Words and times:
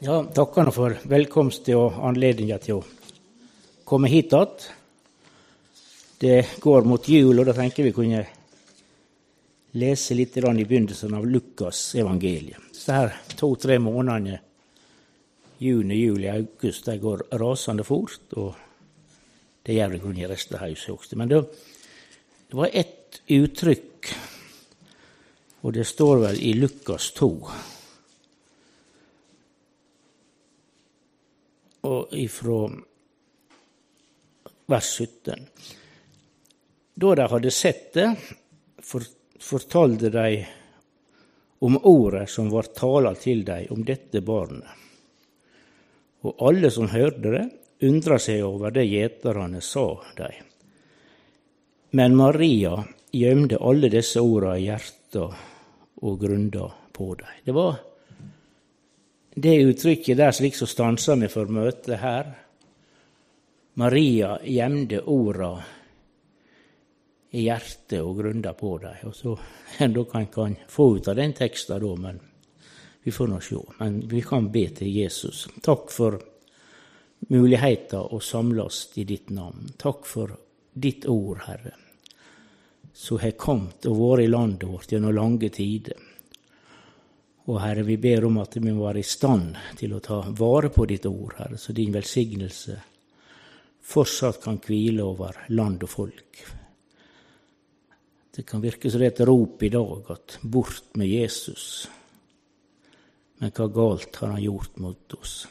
Ja, 0.00 0.22
takkene 0.24 0.72
for 0.72 0.94
velkomst 1.12 1.66
og 1.76 1.98
anledninga 2.08 2.56
til 2.64 2.78
å 2.78 2.84
komme 3.84 4.08
hit 4.08 4.30
igjen. 4.32 4.68
Det 6.16 6.36
går 6.64 6.86
mot 6.88 7.08
jul, 7.08 7.34
og 7.36 7.44
da 7.44 7.52
tenker 7.58 7.84
vi 7.84 7.90
kunne 7.92 8.22
lese 9.76 10.14
litt 10.16 10.38
i 10.40 10.42
begynnelsen 10.42 11.12
av 11.18 11.26
Lukas 11.28 11.82
evangeliet. 12.00 12.70
Så 12.72 12.96
her 12.96 13.12
to-tre 13.36 13.76
månedene, 13.76 14.38
juni, 15.60 15.98
juli, 16.00 16.30
august, 16.32 16.88
de 16.88 16.94
går 16.96 17.26
rasende 17.42 17.84
fort. 17.84 18.24
Og 18.40 18.54
det 19.68 19.76
gjør 19.76 19.98
det 19.98 20.14
i 20.16 20.30
resten 20.30 20.56
av 20.56 20.64
huset 20.64 20.94
også. 20.94 21.18
Men 21.20 21.28
det, 21.34 21.42
det 22.48 22.56
var 22.56 22.72
ett 22.72 23.20
uttrykk, 23.28 24.14
og 25.60 25.76
det 25.76 25.84
står 25.84 26.24
vel 26.24 26.40
i 26.40 26.54
Lukas 26.56 27.10
2. 27.20 27.30
Og 31.86 32.12
ifra 32.12 32.66
vers 34.70 34.90
17. 35.00 35.46
Da 36.94 37.14
de 37.16 37.28
hadde 37.32 37.50
sett 37.50 37.92
det, 37.96 38.08
fortalte 39.40 40.10
de 40.12 40.44
om 41.60 41.78
ordet 41.88 42.28
som 42.30 42.50
var 42.52 42.68
tala 42.76 43.14
til 43.16 43.42
dem 43.44 43.72
om 43.72 43.82
dette 43.84 44.20
barnet. 44.24 44.68
Og 46.20 46.44
alle 46.48 46.70
som 46.70 46.90
hørte 46.92 47.32
det, 47.32 47.44
undra 47.88 48.18
seg 48.20 48.44
over 48.44 48.72
det 48.74 48.84
gjeterne 48.88 49.60
sa 49.64 49.86
dem. 50.16 50.46
Men 51.96 52.16
Maria 52.16 52.76
gjemte 53.10 53.58
alle 53.58 53.88
disse 53.90 54.20
orda 54.22 54.54
i 54.58 54.68
hjertet 54.68 55.46
og 56.00 56.20
grunda 56.20 56.68
på 56.92 57.14
dem. 57.18 57.38
Det 57.44 57.56
var 57.56 57.80
det 59.40 59.56
uttrykket 59.64 60.18
der 60.18 60.32
slik 60.36 60.56
som 60.58 60.68
stansa 60.68 61.16
meg 61.16 61.32
for 61.32 61.50
møtet 61.52 62.00
her. 62.02 62.32
Maria 63.80 64.34
gjemte 64.44 65.00
orda 65.08 65.52
i 67.30 67.44
hjertet 67.46 68.00
og 68.02 68.18
grunda 68.18 68.52
på 68.58 68.74
dem. 68.82 69.06
Og 69.08 69.14
så 69.16 69.36
Dere 69.78 70.04
kan, 70.10 70.26
kan 70.26 70.56
få 70.68 70.96
ut 70.96 71.08
av 71.08 71.16
den 71.16 71.32
teksten, 71.36 71.80
da, 71.80 71.94
men 71.96 72.20
vi 73.02 73.14
får 73.14 73.30
nå 73.30 73.40
se. 73.40 73.60
Men 73.78 74.00
vi 74.10 74.22
kan 74.26 74.50
be 74.52 74.66
til 74.76 74.90
Jesus. 74.92 75.46
Takk 75.62 75.88
for 75.94 76.18
muligheten 77.30 78.10
å 78.12 78.20
samles 78.20 78.88
i 79.00 79.06
ditt 79.08 79.30
navn. 79.32 79.70
Takk 79.80 80.04
for 80.08 80.34
ditt 80.72 81.06
ord, 81.08 81.44
Herre, 81.46 81.74
som 82.92 83.20
har 83.22 83.36
kommet 83.40 83.86
og 83.88 83.98
vært 84.00 84.26
i 84.26 84.30
landet 84.30 84.68
vårt 84.68 84.92
gjennom 84.92 85.16
lange 85.16 85.48
tider. 85.54 86.09
Og 87.50 87.58
Herre, 87.58 87.82
vi 87.82 87.96
ber 87.98 88.28
om 88.28 88.38
at 88.38 88.54
vi 88.60 88.70
må 88.70 88.84
være 88.84 89.02
i 89.02 89.06
stand 89.06 89.56
til 89.80 89.96
å 89.96 90.02
ta 90.04 90.20
vare 90.38 90.70
på 90.70 90.86
ditt 90.86 91.06
ord, 91.10 91.34
Herre, 91.40 91.58
så 91.58 91.74
din 91.74 91.90
velsignelse 91.94 92.76
fortsatt 93.90 94.38
kan 94.44 94.60
hvile 94.62 95.02
over 95.02 95.38
land 95.56 95.82
og 95.82 95.90
folk. 95.90 96.42
Det 98.30 98.44
kan 98.46 98.62
virke 98.62 98.90
som 98.90 99.02
det 99.02 99.08
er 99.08 99.14
et 99.16 99.26
rop 99.26 99.62
i 99.66 99.72
dag 99.72 100.12
at 100.14 100.38
'bort 100.42 100.94
med 100.94 101.08
Jesus'. 101.08 101.88
Men 103.38 103.50
hva 103.50 103.66
galt 103.66 104.16
har 104.16 104.28
han 104.28 104.42
gjort 104.42 104.78
mot 104.78 105.14
oss? 105.14 105.46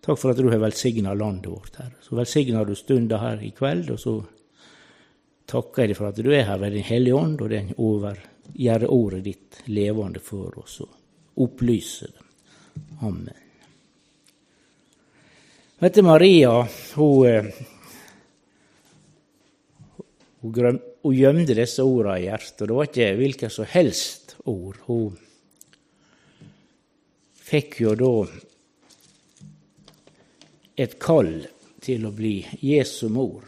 Takk 0.00 0.18
for 0.18 0.30
at 0.30 0.36
du 0.36 0.50
har 0.50 0.58
velsigna 0.58 1.14
landet 1.14 1.50
vårt, 1.50 1.76
Herre. 1.76 1.96
Så 2.02 2.16
velsigner 2.16 2.64
du 2.64 2.74
stunda 2.74 3.18
her 3.18 3.42
i 3.42 3.50
kveld, 3.50 3.90
og 3.90 3.98
så 3.98 4.24
takker 5.46 5.82
jeg 5.82 5.88
deg 5.88 5.96
for 5.96 6.08
at 6.08 6.16
du 6.16 6.30
er 6.32 6.44
her 6.44 6.58
ved 6.58 6.72
Din 6.72 6.82
Hellige 6.82 7.14
Ånd, 7.14 7.40
og 7.40 7.50
den 7.50 7.74
over, 7.78 8.18
gjør 8.52 8.90
ordet 8.90 9.24
ditt 9.24 9.62
levende 9.66 10.20
for 10.20 10.58
oss 10.58 10.80
og 11.38 11.60
dem. 11.60 12.24
Amen. 13.00 13.44
Vet 15.78 15.94
du, 15.94 16.02
Maria 16.02 16.66
hun, 16.98 17.26
eh, 17.26 17.44
hun 20.42 21.14
gjemte 21.14 21.54
disse 21.54 21.84
ordene 21.86 22.18
i 22.18 22.26
hjertet. 22.26 22.66
Det 22.66 22.74
var 22.74 22.88
ikke 22.88 23.12
hvilke 23.20 23.50
som 23.50 23.68
helst 23.70 24.34
ord. 24.50 24.80
Hun 24.88 25.14
fikk 27.48 27.78
jo 27.84 27.94
da 27.98 28.12
et 30.78 30.98
kall 31.02 31.46
til 31.82 32.06
å 32.06 32.14
bli 32.14 32.40
Jesu 32.66 33.06
mor. 33.14 33.46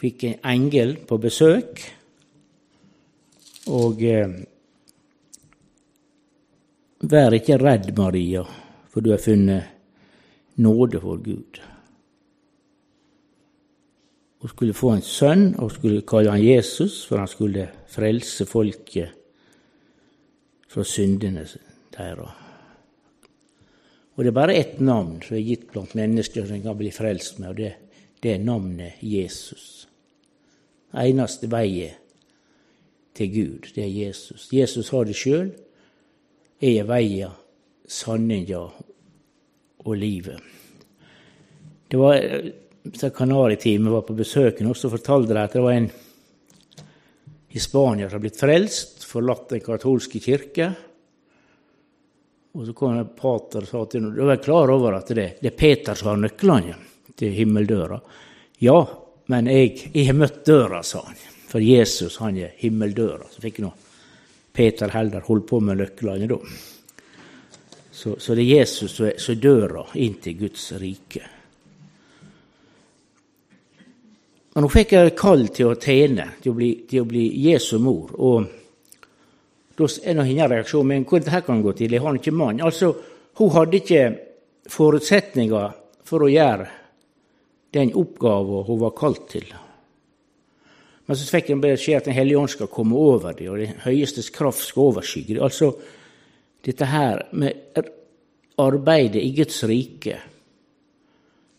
Fikk 0.00 0.24
en 0.26 0.40
engel 0.50 0.96
på 1.06 1.20
besøk, 1.22 1.84
og 3.70 4.00
eh, 4.02 4.32
Vær 7.02 7.34
ikke 7.34 7.58
redd, 7.58 7.88
Maria, 7.98 8.44
for 8.86 9.02
du 9.02 9.10
har 9.10 9.18
funnet 9.18 9.64
nåde 10.62 11.00
for 11.02 11.18
Gud. 11.18 11.58
Hun 14.42 14.50
skulle 14.50 14.74
få 14.74 14.92
en 14.94 15.02
sønn 15.02 15.48
og 15.58 15.72
skulle 15.74 16.04
kalle 16.06 16.30
han 16.30 16.44
Jesus, 16.44 17.00
for 17.06 17.18
han 17.18 17.30
skulle 17.30 17.66
frelse 17.90 18.46
folket 18.46 19.10
fra 20.70 20.84
syndene 20.86 21.42
deres. 21.96 22.38
Og 24.12 24.22
det 24.22 24.30
er 24.30 24.36
bare 24.36 24.56
ett 24.60 24.78
navn 24.80 25.18
som 25.24 25.36
er 25.36 25.46
gitt 25.46 25.66
blant 25.72 25.94
mennesker 25.98 26.46
som 26.46 26.62
kan 26.62 26.78
bli 26.78 26.90
frelst 26.94 27.38
med, 27.40 27.48
og 27.48 27.56
det, 27.56 27.72
det 28.22 28.34
er 28.34 28.46
navnet 28.46 29.02
Jesus. 29.02 29.88
Eneste 30.94 31.50
veien 31.50 31.98
til 33.16 33.30
Gud, 33.32 33.70
det 33.74 33.84
er 33.84 33.94
Jesus. 34.06 34.48
Jesus 34.52 34.90
har 34.92 35.08
det 35.08 35.16
sjøl. 35.18 35.50
Er 36.62 36.86
veien, 36.86 37.32
sanninga 37.88 38.62
og 39.82 39.96
livet. 39.98 40.38
Det 41.88 41.98
var 42.00 42.18
Kanariteamet 43.14 43.92
var 43.92 44.02
på 44.02 44.14
besøk 44.18 44.60
hos 44.66 44.80
så 44.82 44.90
fortalte 44.90 45.34
de 45.34 45.42
at 45.42 45.52
det 45.54 45.62
var 45.62 45.76
en 45.76 45.90
i 47.52 47.60
Spania 47.60 48.08
som 48.08 48.16
hadde 48.16 48.24
blitt 48.24 48.40
frelst, 48.40 49.04
forlatt 49.04 49.52
den 49.52 49.60
katolske 49.62 50.18
kirke. 50.24 50.70
Og 52.56 52.66
så 52.66 52.74
kom 52.76 52.96
en 52.96 53.12
pater 53.16 53.62
og 53.62 53.68
sa 53.68 53.84
til 53.86 54.02
ham 54.02 54.16
du 54.16 54.24
er 54.24 54.40
klar 54.42 54.72
over 54.72 54.96
at 54.98 55.12
det, 55.12 55.28
det 55.40 55.52
er 55.52 55.58
Peter 55.58 55.98
som 55.98 56.14
har 56.14 56.22
nøklene 56.24 56.74
til 57.16 57.36
himmeldøra. 57.36 58.00
Ja, 58.64 58.78
men 59.32 59.50
jeg, 59.52 59.76
jeg 59.92 60.08
har 60.08 60.18
møtt 60.18 60.42
døra, 60.48 60.82
sa 60.82 61.04
han. 61.06 61.20
For 61.52 61.62
Jesus 61.62 62.16
han 62.22 62.40
er 62.40 62.56
himmeldøra. 62.56 63.28
Så 63.30 63.44
fikk 63.44 63.60
nå 63.62 63.70
Peter 64.52 64.92
heller 64.92 65.24
holdt 65.26 65.46
på 65.48 65.60
med 65.60 65.80
nøklene 65.80 66.28
da. 66.28 66.38
Så, 67.92 68.16
så, 68.18 68.34
det 68.34 68.42
er 68.42 68.58
Jesus 68.62 68.96
som 68.96 69.06
er 69.08 69.38
døra 69.40 69.84
inn 70.00 70.16
til 70.20 70.38
Guds 70.40 70.64
rike. 70.80 71.22
Men 74.52 74.66
hun 74.66 74.72
fikk 74.72 74.96
et 74.98 75.16
kall 75.16 75.46
til 75.54 75.70
å 75.70 75.78
tjene, 75.80 76.26
til 76.42 76.52
å 76.52 76.56
bli, 76.56 76.70
til 76.88 77.04
å 77.04 77.08
bli 77.08 77.24
Jesu 77.46 77.78
mor. 77.80 78.10
Og 78.18 78.50
da 79.78 79.88
er 80.02 80.18
nå 80.18 80.26
hennes 80.28 80.50
reaksjon 80.52 80.88
men 80.88 81.06
hvordan 81.06 81.28
dette 81.28 81.46
kan 81.46 81.62
gå 81.64 81.72
til? 81.78 81.94
Jeg 81.94 82.04
har 82.04 82.18
ikke 82.18 82.34
mann. 82.36 82.60
Altså, 82.64 82.92
hun 83.40 83.54
hadde 83.54 83.80
ikke 83.80 84.02
forutsetninger 84.72 85.78
for 86.04 86.26
å 86.26 86.32
gjøre 86.32 86.68
den 87.72 87.94
oppgaven 87.96 88.66
hun 88.68 88.82
var 88.82 88.96
kalt 88.98 89.24
til. 89.32 89.46
Men 91.06 91.18
så 91.18 91.26
fikk 91.26 91.50
hun 91.50 91.62
beskjed 91.62 91.98
at 91.98 92.08
Den 92.10 92.16
hellige 92.16 92.38
ånd 92.38 92.52
skal 92.52 92.70
komme 92.70 92.96
over 92.96 93.34
dem, 93.34 93.50
og 93.52 93.58
den 93.58 93.80
høyestes 93.84 94.30
kraft 94.34 94.62
skal 94.64 94.92
overskygge 94.92 95.34
dem. 95.34 95.44
Altså, 95.44 95.72
dette 96.62 96.86
her 96.86 97.24
med 97.32 97.80
arbeidet 98.62 99.22
i 99.22 99.32
Guds 99.34 99.64
rike, 99.66 100.18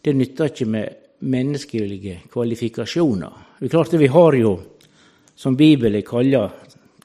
det 0.04 0.16
nytter 0.16 0.52
ikke 0.52 0.68
med 0.68 1.00
menneskelige 1.24 2.22
kvalifikasjoner. 2.32 3.36
Det 3.60 3.68
er 3.68 3.76
klart 3.76 3.92
det 3.92 4.00
Vi 4.00 4.08
har 4.08 4.36
jo, 4.36 4.58
som 5.36 5.56
Bibelen 5.56 6.04
kaller 6.04 6.50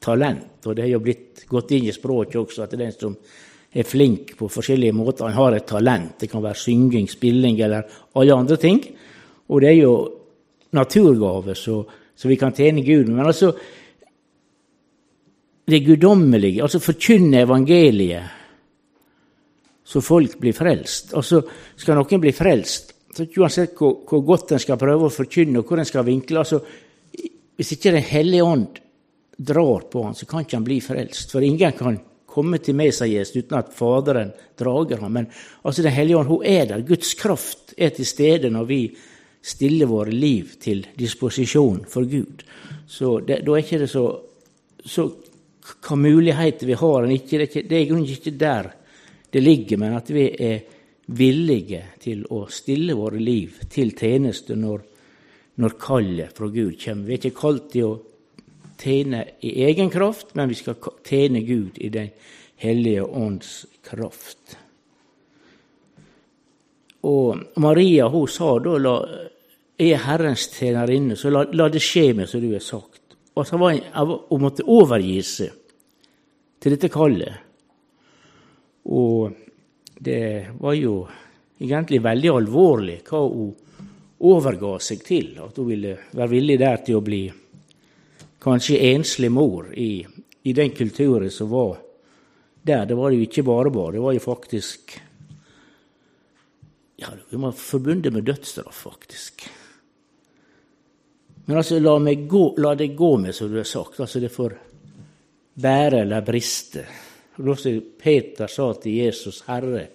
talent, 0.01 0.67
og 0.67 0.75
det 0.77 0.85
har 0.85 0.91
jo 0.97 1.03
blitt 1.03 1.45
gått 1.49 1.71
inn 1.75 1.87
i 1.87 1.95
språket 1.95 2.41
også, 2.41 2.63
at 2.63 2.71
det 2.71 2.79
er 2.81 2.85
den 2.85 2.97
som 2.99 3.17
er 3.73 3.87
flink 3.87 4.35
på 4.39 4.49
forskjellige 4.49 4.97
måter, 4.97 5.29
han 5.29 5.37
har 5.37 5.57
et 5.57 5.67
talent. 5.67 6.19
Det 6.21 6.31
kan 6.31 6.43
være 6.43 6.59
synging, 6.59 7.09
spilling 7.09 7.61
eller 7.61 7.83
alle 8.15 8.35
andre 8.35 8.57
ting. 8.57 8.81
Og 9.49 9.61
det 9.61 9.69
er 9.69 9.81
jo 9.83 9.95
naturgave, 10.73 11.55
så, 11.55 11.83
så 12.19 12.29
vi 12.29 12.37
kan 12.37 12.55
tjene 12.55 12.83
Gud. 12.83 13.13
Men 13.13 13.27
altså 13.27 13.53
det 15.69 15.85
guddommelige, 15.85 16.63
altså 16.65 16.81
forkynne 16.81 17.45
evangeliet, 17.45 18.35
så 19.85 20.01
folk 20.05 20.39
blir 20.41 20.57
frelst. 20.57 21.15
Altså, 21.17 21.43
skal 21.77 21.97
noen 21.97 22.21
bli 22.21 22.33
frelst, 22.37 22.95
så 23.15 23.25
Uansett 23.41 23.73
hvor, 23.79 24.03
hvor, 24.07 24.21
godt 24.23 24.53
en 24.55 24.63
skal 24.63 24.79
prøve 24.81 25.09
å 25.09 25.13
forkynne, 25.13 25.61
og 25.61 25.69
hvor 25.69 25.81
en 25.81 25.89
skal 25.89 26.07
vinkle 26.07 26.43
altså, 26.43 26.61
Hvis 27.59 27.73
ikke 27.75 27.91
Den 27.91 28.05
hellige 28.07 28.45
ånd 28.45 28.77
drar 29.35 29.89
på 29.91 30.05
han, 30.05 30.15
så 30.15 30.27
kan 30.27 30.45
ikke 30.45 30.57
han 30.57 30.67
bli 30.67 30.77
frelst. 30.81 31.33
For 31.33 31.43
ingen 31.43 31.73
kan 31.75 31.97
komme 32.29 32.61
til 32.63 32.77
meg, 32.79 32.93
sier 32.95 33.19
Jesus, 33.19 33.41
uten 33.43 33.59
at 33.59 33.73
Faderen 33.75 34.31
drager 34.59 35.03
ham. 35.03 35.17
Men 35.17 35.27
altså, 35.63 35.83
Den 35.83 35.97
hellige 35.97 36.21
ånd 36.21 36.31
hun 36.31 36.45
er 36.47 36.69
der. 36.71 36.85
Guds 36.87 37.15
kraft 37.19 37.75
er 37.77 37.91
til 37.97 38.07
stede 38.07 38.53
når 38.55 38.69
vi 38.69 38.81
stiller 39.49 39.89
våre 39.89 40.13
liv 40.13 40.57
til 40.61 40.85
disposisjon 40.99 41.85
for 41.89 42.09
Gud. 42.09 42.45
Så 42.87 43.19
det, 43.25 43.43
Da 43.47 43.55
er 43.55 43.65
ikke 43.65 43.81
det 43.85 43.91
så, 43.91 44.05
så 44.85 45.09
hva 45.69 45.97
muligheter 45.97 46.67
vi 46.67 46.77
har. 46.79 47.07
Ikke, 47.13 47.39
det, 47.39 47.57
er 47.57 47.69
det 47.69 47.79
er 47.79 47.97
ikke 48.17 48.37
der 48.37 48.73
det 49.31 49.43
ligger, 49.45 49.77
men 49.77 49.97
at 49.97 50.11
vi 50.11 50.29
er 50.33 50.61
villige 51.09 51.83
til 52.01 52.25
å 52.33 52.47
stille 52.53 52.97
våre 52.97 53.21
liv 53.21 53.61
til 53.73 53.93
tjeneste 53.97 54.57
når, 54.57 54.85
når 55.61 55.77
kallet 55.81 56.37
fra 56.37 56.49
Gud 56.53 56.79
kommer. 56.81 57.09
Vi 57.09 57.17
er 57.17 57.21
ikke 57.21 57.41
kalt 57.41 57.69
til 57.73 57.89
å 57.89 57.99
tjene 58.79 59.25
i 59.45 59.53
egen 59.67 59.91
kraft, 59.91 60.35
men 60.35 60.49
vi 60.49 60.57
skal 60.57 60.79
tjene 61.05 61.45
Gud 61.45 61.81
i 61.81 61.91
Den 61.93 62.11
hellige 62.59 63.05
ånds 63.05 63.67
kraft. 63.85 64.57
Og 67.09 67.61
Maria 67.63 68.09
hun 68.11 68.29
sa 68.29 68.57
da 68.59 68.97
er 69.79 70.03
Herrens 70.03 70.49
tjenerinne, 70.51 71.17
så 71.17 71.31
la, 71.31 71.45
la, 71.55 71.69
det 71.71 71.83
skje 71.83 72.11
meg 72.19 72.29
som 72.31 72.43
du 72.43 72.51
har 72.53 72.65
sagt. 72.65 73.15
Og 73.39 73.47
så 73.47 73.59
var 73.61 73.79
Hun 74.29 74.43
måtte 74.43 74.67
overgi 74.67 75.21
seg 75.23 75.53
til 76.59 76.75
dette 76.75 76.91
kallet. 76.91 77.45
Og 78.91 79.31
det 80.01 80.55
var 80.59 80.75
jo 80.75 80.95
egentlig 81.59 82.03
veldig 82.03 82.31
alvorlig 82.35 83.01
hva 83.07 83.21
hun 83.23 83.53
overga 84.27 84.79
seg 84.83 85.05
til. 85.07 85.37
At 85.45 85.59
hun 85.59 85.69
ville 85.71 85.95
være 86.11 86.33
villig 86.33 86.59
der 86.59 86.83
til 86.83 86.99
å 86.99 87.05
bli 87.05 87.23
kanskje 88.43 88.81
enslig 88.91 89.31
mor 89.35 89.71
i, 89.75 90.03
i 90.43 90.55
den 90.55 90.75
kulturen 90.75 91.31
som 91.31 91.51
var 91.53 91.77
der. 92.63 92.87
Det 92.87 92.99
var 92.99 93.15
jo 93.15 93.23
ikke 93.23 93.47
bare 93.47 93.71
bare, 93.71 93.95
det 93.99 94.03
var 94.03 94.17
jo 94.17 94.25
faktisk 94.25 94.99
ja, 96.99 97.13
Det 97.31 97.39
var 97.39 97.53
forbundet 97.55 98.11
med 98.13 98.25
dødsstraff, 98.27 98.75
faktisk. 98.89 99.45
Men 101.49 101.57
altså, 101.57 101.79
la, 101.81 101.97
gå, 102.15 102.43
la, 102.61 102.75
det 102.77 102.91
gå 102.97 103.17
med, 103.17 103.35
som 103.35 103.49
du 103.49 103.57
har 103.57 103.65
sagt. 103.65 104.01
altså 104.01 104.21
Det 104.21 104.29
får 104.29 104.55
bære 105.57 106.03
eller 106.05 106.21
briste. 106.21 106.85
Peter 107.99 108.47
sa 108.47 108.73
til 108.75 108.93
Jesus, 108.93 109.43
'Herre, 109.47 109.87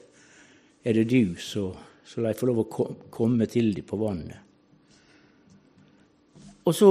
er 0.84 0.94
det 0.94 1.10
du, 1.10 1.36
så, 1.36 1.76
så 2.06 2.22
la 2.22 2.32
jeg 2.32 2.40
få 2.40 2.46
lov 2.46 2.60
å 2.60 2.88
komme 3.12 3.46
til 3.46 3.74
deg 3.76 3.86
på 3.86 3.98
vannet.' 3.98 4.40
Og 6.66 6.74
så 6.74 6.90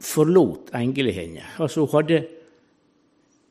forlot 0.00 0.70
engelen 0.76 1.14
henne. 1.14 1.44
Altså, 1.58 1.86
hun 1.86 1.94
hadde 1.96 2.26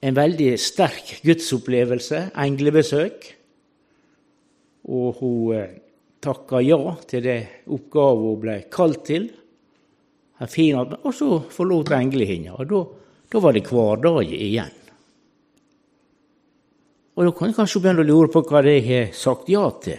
en 0.01 0.15
veldig 0.15 0.53
sterk 0.59 1.17
gudsopplevelse, 1.25 2.29
englebesøk. 2.37 3.27
Og 4.87 5.19
hun 5.19 5.57
eh, 5.57 5.75
takka 6.23 6.61
ja 6.63 6.95
til 7.09 7.25
det 7.25 7.39
oppgaven 7.65 8.29
hun 8.29 8.39
ble 8.45 8.57
kalt 8.71 9.03
til. 9.09 9.27
Og 10.39 11.13
så 11.15 11.29
forlot 11.49 11.91
engelen 11.97 12.29
henne. 12.29 12.57
Og 12.57 12.69
da, 12.69 12.81
da 13.33 13.41
var 13.41 13.55
det 13.55 13.65
hverdag 13.69 14.33
igjen. 14.33 14.75
Og 17.17 17.25
da 17.25 17.33
kan 17.33 17.49
jeg 17.49 17.57
kanskje 17.57 17.81
begynne 17.81 18.03
å 18.05 18.07
lure 18.07 18.29
på 18.29 18.43
hva 18.45 18.61
de 18.61 18.75
har 18.85 19.07
sagt 19.17 19.49
ja 19.49 19.63
til. 19.81 19.97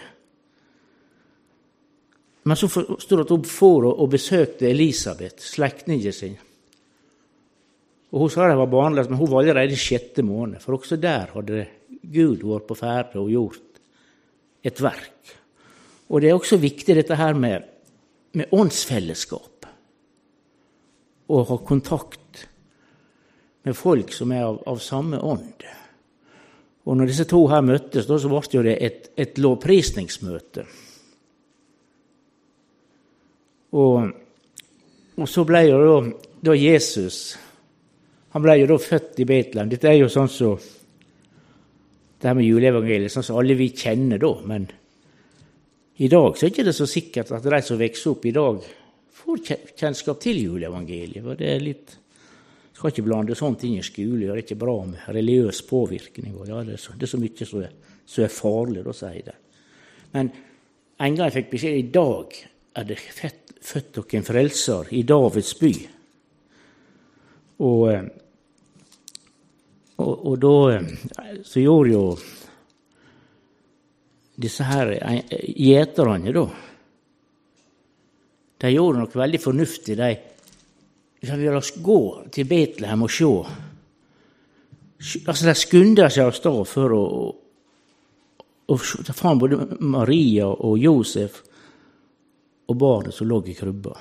Men 2.46 2.56
så 2.56 2.68
står 2.70 3.16
det 3.16 3.24
at 3.26 3.32
hun 3.34 3.48
for 3.50 3.88
og 3.90 4.12
besøkte 4.12 4.70
Elisabeth, 4.70 5.42
slektningen 5.42 6.14
sin. 6.14 6.38
Og 8.08 8.22
Hun 8.22 8.30
sa 8.32 8.46
de 8.48 8.54
var 8.56 8.70
barnløse, 8.72 9.10
men 9.10 9.18
hun 9.20 9.28
var 9.28 9.42
allerede 9.42 9.74
i 9.76 9.80
sjette 9.80 10.22
måned. 10.24 10.62
For 10.62 10.78
også 10.78 10.96
der 10.96 11.34
hadde 11.34 11.66
Gud 12.08 12.46
vært 12.46 12.68
på 12.70 12.78
ferde 12.78 13.20
og 13.20 13.28
gjort 13.34 13.82
et 14.64 14.80
verk. 14.80 15.34
Og 16.08 16.22
det 16.22 16.30
er 16.30 16.38
også 16.38 16.56
viktig 16.62 16.96
dette 16.96 17.18
her 17.18 17.36
med, 17.36 17.66
med 18.32 18.54
åndsfellesskap. 18.54 19.57
Å 21.28 21.42
ha 21.44 21.58
kontakt 21.64 22.46
med 23.68 23.76
folk 23.76 24.12
som 24.16 24.32
er 24.32 24.46
av, 24.46 24.62
av 24.70 24.80
samme 24.80 25.20
ånd. 25.20 25.66
Og 26.88 26.96
når 26.96 27.10
disse 27.10 27.26
to 27.28 27.42
her 27.50 27.64
møttes, 27.64 28.06
da, 28.08 28.16
så 28.16 28.30
ble 28.32 28.62
det 28.64 28.76
et, 28.80 29.10
et 29.20 29.40
lovprisningsmøte. 29.44 30.64
Og, 33.76 34.08
og, 35.18 35.26
så 35.28 35.44
ble 35.44 35.60
jo 35.66 35.78
da, 35.82 35.96
da, 36.48 36.54
Jesus 36.56 37.18
Han 38.32 38.40
ble 38.40 38.54
jo 38.62 38.70
da 38.70 38.78
født 38.80 39.20
i 39.20 39.26
Betlehem. 39.28 39.68
Dette 39.68 39.90
er 39.90 39.98
jo 39.98 40.08
sånn 40.12 40.30
som 40.32 40.56
så, 40.56 40.78
det 42.18 42.26
her 42.30 42.36
med 42.38 42.48
juleevangeliet, 42.48 43.12
sånn 43.12 43.26
som 43.26 43.38
alle 43.40 43.54
vi 43.58 43.68
kjenner 43.76 44.20
da. 44.20 44.32
Men 44.48 44.64
i 46.02 46.08
dag 46.10 46.36
så 46.36 46.46
er 46.46 46.50
det 46.50 46.56
ikke 46.56 46.74
så 46.76 46.88
sikkert 46.88 47.32
at 47.36 47.46
de 47.46 47.60
som 47.64 47.80
vokser 47.80 48.12
opp 48.12 48.26
i 48.26 48.34
dag, 48.34 48.64
får 49.28 49.74
kjennskap 49.76 50.20
til 50.24 50.40
juleevangeliet. 50.42 51.24
For 51.24 51.38
det 51.38 51.50
er 51.52 51.64
litt 51.64 51.96
skal 52.78 52.92
ikke 52.92 53.08
blande 53.08 53.34
sånt 53.34 53.64
inn 53.66 53.80
i 53.80 53.84
skole. 53.84 54.22
Det 54.22 54.30
er 54.30 54.44
ikke 54.44 54.60
bra 54.60 54.76
med 54.86 55.06
religiøs 55.10 55.64
påvirkning. 55.66 56.36
Ja, 56.46 56.62
det, 56.62 56.76
er 56.76 56.82
så, 56.82 56.94
det, 56.94 57.08
er 57.08 57.10
så, 57.10 57.18
mye 57.18 57.48
som 57.50 57.64
er, 57.66 57.72
som 58.06 58.24
er 58.24 58.30
farlig, 58.30 58.84
da, 58.86 58.94
sier 58.94 59.24
det. 59.26 59.34
Men 60.14 60.30
en 60.30 61.16
gang 61.16 61.26
jeg 61.26 61.36
fikk 61.40 61.50
beskjed 61.56 61.78
i 61.80 61.88
dag 61.94 62.36
er 62.78 62.86
det 62.86 62.98
født, 63.02 63.56
født 63.66 63.90
dere 63.98 64.20
en 64.20 64.28
frelser 64.28 64.92
i 64.94 65.02
Davids 65.10 65.50
by. 65.58 65.72
Og, 67.66 67.82
eh, 67.90 68.06
og, 69.98 70.14
og 70.14 70.38
da 70.46 70.54
eh, 70.76 71.42
så 71.42 71.64
gjorde 71.64 71.96
jo 71.96 72.04
disse 74.38 74.70
her 74.70 74.94
eh, 74.94 75.34
gjeterne, 75.50 76.30
da 76.30 76.46
De 78.58 78.70
gjorde 78.72 78.98
noe 79.02 79.20
veldig 79.20 79.40
fornuftig. 79.40 79.96
De 79.98 81.26
sa 81.26 81.36
la 81.38 81.58
oss 81.58 81.74
gå 81.82 82.00
til 82.34 82.48
Betlehem 82.48 83.04
og 83.06 83.12
se. 83.12 83.32
Altså, 85.26 85.46
De 85.46 85.54
skunda 85.54 86.08
seg 86.10 86.26
av 86.26 86.34
sted 86.34 86.60
for 86.66 86.94
å, 86.94 87.04
å 88.66 88.78
ta 89.06 89.14
fram 89.14 89.38
både 89.38 89.60
Maria 89.78 90.48
og 90.50 90.78
Josef 90.78 91.42
og 92.68 92.76
barnet 92.76 93.14
som 93.14 93.28
lå 93.30 93.40
i 93.46 93.56
krybba. 93.56 93.94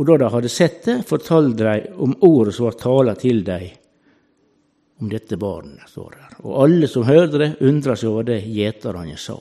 Og 0.00 0.06
da 0.08 0.16
de 0.16 0.30
hadde 0.32 0.48
sett 0.48 0.84
det, 0.86 1.02
fortalte 1.04 1.66
de 1.66 1.92
om 2.00 2.14
ordet 2.24 2.54
som 2.56 2.70
var 2.70 2.78
tala 2.80 3.14
til 3.20 3.42
dem 3.44 3.66
om 5.00 5.08
dette 5.10 5.36
barnet. 5.36 5.88
står 5.88 6.10
der. 6.16 6.36
Og 6.46 6.62
alle 6.64 6.88
som 6.88 7.04
hørte 7.04 7.40
det, 7.40 7.50
undra 7.60 7.96
seg 7.96 8.12
over 8.12 8.30
det 8.30 8.40
gjeterne 8.46 9.18
sa. 9.18 9.36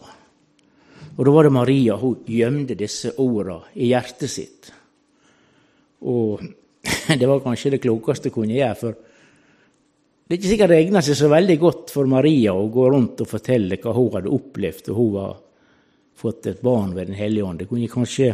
Og 1.19 1.27
da 1.27 1.31
var 1.35 1.43
det 1.43 1.51
Maria 1.51 1.97
hun 1.99 2.21
gjemte 2.31 2.77
disse 2.79 3.11
ordene 3.19 3.73
i 3.75 3.89
hjertet 3.89 4.31
sitt. 4.31 4.69
Og 6.07 6.39
det 7.19 7.27
var 7.27 7.41
kanskje 7.43 7.73
det 7.73 7.81
klokeste 7.83 8.31
hun 8.31 8.37
kunne 8.37 8.55
gjøre. 8.55 8.77
for 8.79 8.95
Det 8.95 10.31
er 10.31 10.39
ikke 10.39 10.51
sikkert 10.53 10.71
det 10.71 10.79
egna 10.85 11.01
seg 11.03 11.19
så 11.19 11.27
veldig 11.27 11.57
godt 11.59 11.91
for 11.91 12.07
Maria 12.07 12.53
å 12.55 12.69
gå 12.71 12.87
rundt 12.93 13.25
og 13.25 13.27
fortelle 13.27 13.81
hva 13.83 13.97
hun 13.97 14.15
hadde 14.15 14.31
opplevd 14.31 14.87
og 14.93 15.01
hun 15.01 15.19
hadde 15.19 15.43
fått 16.19 16.49
et 16.51 16.63
barn 16.63 16.95
ved 16.95 17.11
Den 17.11 17.19
hellige 17.19 17.49
ånd. 17.49 17.59
Det 17.59 17.67
kunne 17.67 17.91
kanskje 17.91 18.31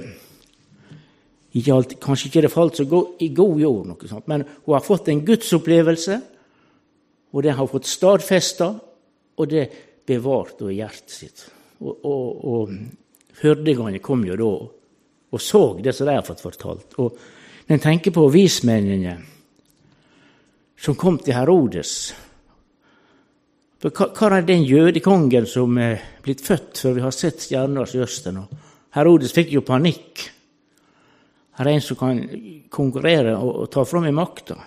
ikke, 1.56 1.74
alltid, 1.74 1.98
kanskje 2.04 2.30
ikke 2.30 2.46
det 2.46 2.54
falt 2.54 2.78
så 2.78 3.02
i 3.24 3.32
god 3.34 3.60
jord, 3.62 3.84
noe 3.88 4.10
sånt. 4.12 4.28
men 4.28 4.44
hun 4.44 4.74
har 4.76 4.86
fått 4.86 5.10
en 5.10 5.26
gudsopplevelse, 5.26 6.22
og 7.34 7.44
det 7.44 7.54
har 7.56 7.68
fått 7.72 7.88
stadfesta, 7.88 8.74
og 9.36 9.50
det 9.50 9.70
bevart 10.06 10.62
i 10.68 10.78
hjertet 10.78 11.16
sitt. 11.16 11.46
Og, 11.82 12.06
og, 12.06 12.46
og 12.46 13.42
hørdingene 13.42 14.00
kom 14.04 14.24
jo 14.28 14.40
da 14.40 14.52
og 15.36 15.42
så 15.42 15.80
det 15.84 15.92
som 15.96 16.08
de 16.08 16.14
har 16.16 16.24
fått 16.24 16.44
fortalt. 16.44 16.94
Og 17.04 17.18
når 17.68 17.76
en 17.76 17.82
tenker 17.84 18.14
på 18.16 18.28
vismennene 18.32 19.18
som 20.80 20.96
kom 21.00 21.18
til 21.20 21.36
Herodes 21.36 22.14
Hva 23.86 24.30
er 24.32 24.46
den 24.48 24.64
jødekongen 24.66 25.46
som 25.46 25.76
er 25.78 26.00
blitt 26.24 26.42
født 26.42 26.80
før 26.82 26.96
vi 26.96 27.04
har 27.04 27.14
sett 27.14 27.44
stjerner 27.44 27.92
i 27.94 28.00
østen? 28.02 28.40
Herodes 28.96 29.36
fikk 29.36 29.52
jo 29.54 29.62
panikk. 29.68 30.24
Her 31.60 31.68
er 31.68 31.76
en 31.76 31.84
som 31.84 32.00
kan 32.00 32.24
konkurrere 32.72 33.36
og, 33.36 33.52
og 33.66 33.70
ta 33.76 33.84
fra 33.86 34.02
meg 34.02 34.16
makta. 34.16 34.58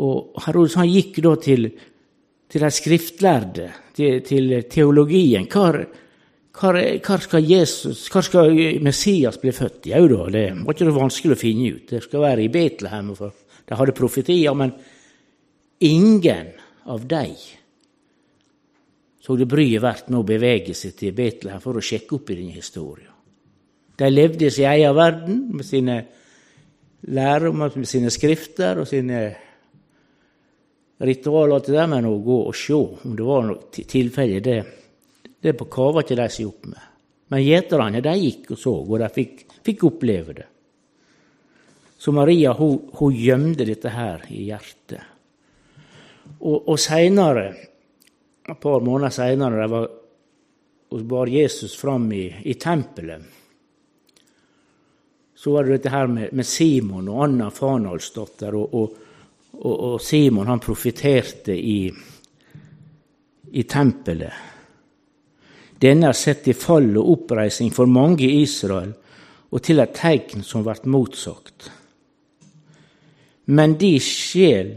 Og 0.00 0.40
Herodes 0.46 0.78
han 0.80 0.88
gikk 0.88 1.20
da 1.26 1.34
til, 1.42 1.68
til 2.50 2.64
de 2.64 2.70
skriftlærde, 2.70 3.70
til, 3.94 4.20
til 4.26 4.56
teologien. 4.70 5.48
Hvor, 5.50 5.80
hvor 6.54 7.24
skal 7.24 7.50
Jesus, 7.50 8.06
hvor 8.12 8.22
skal 8.22 8.54
Messias 8.82 9.38
bli 9.42 9.52
født? 9.52 9.90
Jau 9.90 10.04
da, 10.08 10.28
det 10.30 10.46
var 10.60 10.76
ikke 10.76 10.94
vanskelig 10.94 11.36
å 11.36 11.40
finne 11.40 11.72
ut. 11.74 11.88
Det 11.90 12.02
skal 12.04 12.26
være 12.28 12.46
i 12.46 12.52
Betlehem, 12.52 13.14
for 13.18 13.34
de 13.64 13.78
hadde 13.80 13.96
profetier. 13.96 14.54
Men 14.54 14.74
ingen 15.80 16.54
av 16.84 17.06
dem 17.08 17.36
så 19.24 19.38
det 19.40 19.48
bryet 19.48 19.80
verdt 19.80 20.10
med 20.10 20.20
å 20.20 20.26
bevege 20.28 20.74
seg 20.76 20.98
til 20.98 21.14
Betlehem 21.16 21.62
for 21.62 21.80
å 21.80 21.82
sjekke 21.84 22.18
opp 22.18 22.28
i 22.28 22.36
denne 22.36 22.58
historien. 22.58 23.08
De 23.96 24.10
levde 24.10 24.50
i 24.50 24.52
sin 24.52 24.68
egen 24.68 24.96
verden 24.96 25.38
med 25.54 25.64
sine 25.64 25.94
lærer, 27.08 27.54
med 27.56 27.88
sine 27.88 28.12
skrifter 28.12 28.82
og 28.82 28.88
sine 28.90 29.22
ritualer 30.98 31.60
det 31.64 31.74
der, 31.74 31.90
men 31.90 32.06
å 32.06 32.16
gå 32.22 32.38
og 32.48 32.56
se 32.56 32.76
om 32.76 33.14
det 33.16 33.26
var 33.26 33.46
noe 33.48 33.70
tilfelle, 33.72 34.40
det 34.40 34.58
det 35.44 35.52
på 35.58 35.66
kava 35.68 36.00
ikke 36.00 36.16
de 36.16 36.26
seg 36.32 36.48
opp 36.48 36.68
med. 36.70 36.84
Men 37.28 37.42
gjeterne 37.44 38.00
de 38.04 38.12
gikk 38.16 38.54
og 38.54 38.60
så, 38.60 38.72
og 38.80 38.94
de 39.02 39.08
fikk, 39.12 39.42
fikk 39.66 39.82
oppleve 39.90 40.36
det. 40.38 40.46
Så 42.00 42.12
Maria 42.16 42.54
hun, 42.56 42.78
hun 42.96 43.12
gjemte 43.16 43.66
dette 43.68 43.92
her 43.92 44.24
i 44.32 44.46
hjertet. 44.46 45.10
Og, 46.40 46.68
og 46.72 46.80
seinere, 46.80 47.44
et 48.48 48.60
par 48.60 48.80
måneder 48.84 49.12
seinere, 49.12 49.60
da 49.60 49.68
var 49.68 49.86
og 50.94 51.04
bar 51.10 51.26
Jesus 51.26 51.74
fram 51.76 52.06
i, 52.12 52.28
i 52.44 52.54
tempelet, 52.54 53.22
så 55.34 55.52
var 55.52 55.64
det 55.64 55.78
dette 55.78 55.90
her 55.92 56.06
med, 56.06 56.32
med 56.32 56.46
Simon 56.46 57.08
og 57.10 57.24
Anna 57.24 57.48
Fanalsdotter. 57.50 58.54
Og, 58.54 58.76
og, 58.78 59.00
og, 59.60 59.74
og, 59.74 60.00
Simon 60.02 60.48
han 60.50 60.62
profeterte 60.62 61.54
i, 61.54 61.88
i 63.52 63.62
tempelet. 63.62 64.50
Denne 65.80 66.10
er 66.10 66.16
sett 66.16 66.48
i 66.48 66.56
fall 66.56 66.90
og 66.96 67.10
oppreising 67.12 67.72
for 67.74 67.90
mange 67.90 68.24
i 68.26 68.42
Israel, 68.42 68.92
og 69.54 69.62
til 69.62 69.82
et 69.82 69.94
tegn 69.94 70.42
som 70.42 70.64
vert 70.66 70.86
motsagt. 70.90 71.68
Men 73.54 73.76
de 73.78 73.92
sjel 74.02 74.72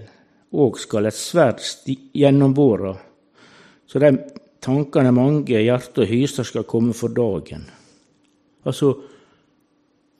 òg 0.53 0.77
skal 0.81 1.07
et 1.07 1.17
sverd 1.17 1.63
gjennombore, 2.13 2.93
så 3.87 4.01
de 4.03 4.11
tankene 4.63 5.13
mange 5.15 5.61
hjerte 5.63 6.03
og 6.03 6.11
hyser 6.11 6.47
skal 6.47 6.67
komme 6.67 6.93
for 6.97 7.13
dagen. 7.13 7.65
Altså, 8.65 8.95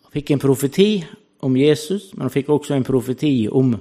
Han 0.07 0.13
fikk 0.23 0.31
en 0.31 0.39
profeti 0.39 1.03
om 1.43 1.55
Jesus, 1.57 2.13
men 2.15 2.21
han 2.21 2.31
fikk 2.31 2.47
også 2.49 2.77
en 2.77 2.85
profeti 2.87 3.49
om 3.51 3.73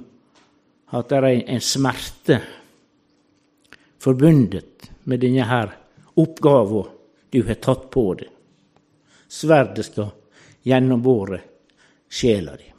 at 0.95 1.09
det 1.09 1.17
er 1.17 1.41
en 1.55 1.63
smerte 1.63 2.39
forbundet 3.99 4.89
med 5.03 5.19
denne 5.23 5.47
her 5.47 5.73
oppgaven 6.17 6.93
du 7.29 7.41
har 7.43 7.59
tatt 7.59 7.89
på 7.91 8.05
deg. 8.19 8.29
Sverdet 9.27 9.83
skal 9.89 10.13
gjennombore 10.63 11.41
sjela 12.07 12.55
di. 12.55 12.69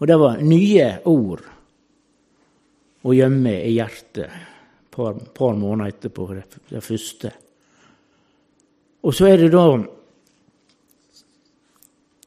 Og 0.00 0.08
det 0.08 0.16
var 0.20 0.40
nye 0.40 0.88
ord 1.08 1.44
å 3.04 3.12
gjemme 3.12 3.52
i 3.60 3.74
hjertet 3.76 4.24
et 4.24 4.90
par, 4.94 5.18
par, 5.36 5.54
måneder 5.58 5.92
etterpå, 5.92 6.26
det, 6.32 6.44
det 6.70 6.80
første. 6.84 7.30
Og 9.04 9.14
så 9.14 9.28
er 9.28 9.44
det 9.44 9.52
da 9.52 9.66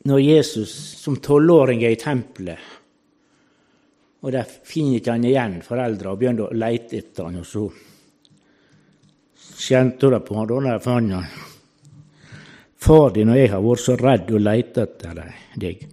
når 0.07 0.21
Jesus 0.21 0.71
som 1.01 1.17
tolvåring 1.23 1.81
er 1.83 1.95
i 1.95 1.99
tempelet, 1.99 2.61
og 4.27 4.33
de 4.35 4.41
finner 4.43 4.99
ikke 4.99 5.13
han 5.13 5.23
igjen 5.23 5.53
foreldra 5.63 6.11
og 6.11 6.19
begynner 6.19 6.49
å 6.49 6.57
leite 6.59 6.97
etter 6.99 7.29
han, 7.29 7.37
og 7.39 7.47
så 7.47 7.61
kjente 9.67 10.09
de 10.11 10.19
på 10.19 10.35
han 10.35 10.49
da 10.49 10.57
de 10.65 10.73
fant 10.83 11.13
han. 11.15 11.29
Far 12.77 13.13
din 13.15 13.31
og 13.31 13.39
jeg 13.39 13.53
har 13.53 13.63
vært 13.63 13.83
så 13.85 13.95
redd 13.97 14.33
og 14.35 14.43
leita 14.43 14.83
etter 14.83 15.21
deg. 15.55 15.85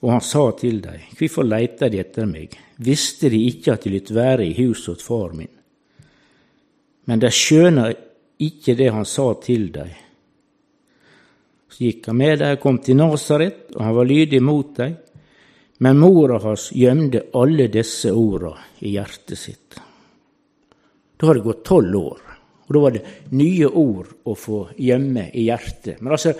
Og 0.00 0.14
han 0.14 0.24
sa 0.24 0.46
til 0.58 0.80
dem, 0.82 1.04
Hvorfor 1.18 1.46
leita 1.46 1.90
de 1.92 2.00
etter 2.00 2.26
meg? 2.26 2.56
Visste 2.82 3.28
de 3.30 3.44
ikke 3.50 3.76
at 3.76 3.84
de 3.84 3.92
lyt 3.92 4.14
være 4.16 4.48
i 4.48 4.56
huset 4.56 4.96
hos 4.96 5.04
far 5.04 5.36
min? 5.36 5.52
Men 7.04 7.20
de 7.20 7.30
skjønner 7.30 7.92
ikke 8.42 8.74
det 8.80 8.88
han 8.96 9.06
sa 9.06 9.28
til 9.44 9.68
dem. 9.76 9.92
Så 11.68 11.84
gikk 11.84 12.08
han 12.08 12.16
med 12.16 12.40
dem, 12.40 12.58
kom 12.64 12.80
til 12.80 12.96
Nasaret, 12.96 13.68
og 13.76 13.84
han 13.84 13.96
var 14.00 14.08
lydig 14.08 14.40
mot 14.42 14.72
dem. 14.80 14.96
Men 15.82 15.98
mora 15.98 16.38
hans 16.38 16.68
gjemte 16.72 17.24
alle 17.34 17.66
disse 17.72 18.12
orda 18.14 18.52
i 18.86 18.92
hjertet 18.94 19.38
sitt. 19.38 19.78
Da 21.16 21.26
har 21.26 21.38
det 21.38 21.46
gått 21.46 21.64
tolv 21.66 21.96
år, 21.98 22.20
og 22.66 22.74
da 22.74 22.82
var 22.84 22.94
det 22.94 23.32
nye 23.34 23.66
ord 23.66 24.12
å 24.26 24.36
få 24.38 24.60
gjemme 24.78 25.28
i 25.34 25.48
hjertet. 25.48 25.98
Men 26.00 26.14
altså, 26.14 26.34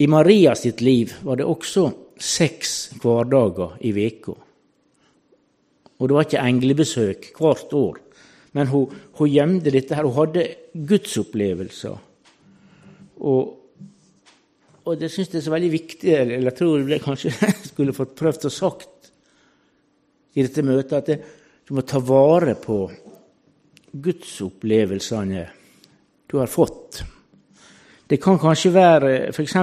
i 0.00 0.08
Maria 0.08 0.52
sitt 0.56 0.80
liv 0.84 1.14
var 1.24 1.40
det 1.40 1.48
også 1.48 1.86
seks 2.20 2.74
hverdager 3.00 3.78
i 3.84 3.92
veka. 3.96 4.36
Og 6.00 6.08
det 6.08 6.16
var 6.16 6.28
ikke 6.28 6.44
englebesøk 6.44 7.30
hvert 7.36 7.74
år. 7.76 7.98
Men 8.56 8.70
hun, 8.72 8.92
hun 9.18 9.30
gjemte 9.30 9.72
dette 9.72 9.96
her. 9.96 10.08
Hun 10.08 10.16
hadde 10.16 10.46
gudsopplevelser. 10.72 11.96
Og, 13.20 13.56
og 14.84 14.96
det 15.00 15.10
syns 15.12 15.30
jeg 15.32 15.40
er 15.40 15.44
så 15.44 15.52
veldig 15.52 15.70
viktig, 15.72 16.12
eller 16.14 16.50
jeg 16.50 16.58
tror 16.58 16.88
jeg 16.94 17.04
kanskje 17.04 17.52
skulle 17.68 17.96
fått 17.96 18.16
prøvd 18.18 18.48
å 18.48 18.54
sagt 18.54 19.12
i 20.38 20.44
dette 20.46 20.64
møtet, 20.64 20.96
at 20.96 21.10
det, 21.10 21.18
du 21.66 21.74
må 21.76 21.84
ta 21.86 22.00
vare 22.02 22.56
på 22.58 22.82
gudsopplevelsene 23.90 25.44
du 26.30 26.36
har 26.38 26.50
fått. 26.50 27.00
Det 28.10 28.18
kan 28.22 28.38
kanskje 28.42 28.72
være 28.74 29.10
f.eks. 29.30 29.56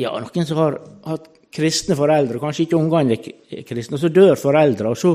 Ja, 0.00 0.14
noen 0.14 0.46
som 0.46 0.60
har 0.62 0.78
hatt 1.06 1.28
kristne 1.50 1.96
foreldre, 1.98 2.38
kanskje 2.42 2.68
ikke 2.68 2.78
ungene 2.78 3.18
er 3.18 3.64
kristne, 3.66 3.98
og 3.98 4.04
så 4.04 4.10
dør 4.14 4.38
foreldre. 4.38 4.92
Og 4.94 4.98
så 4.98 5.14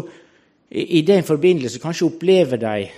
i 0.76 1.02
den 1.08 1.24
forbindelse 1.24 1.80
kanskje 1.84 2.10
opplever 2.10 2.60
de 2.60 2.90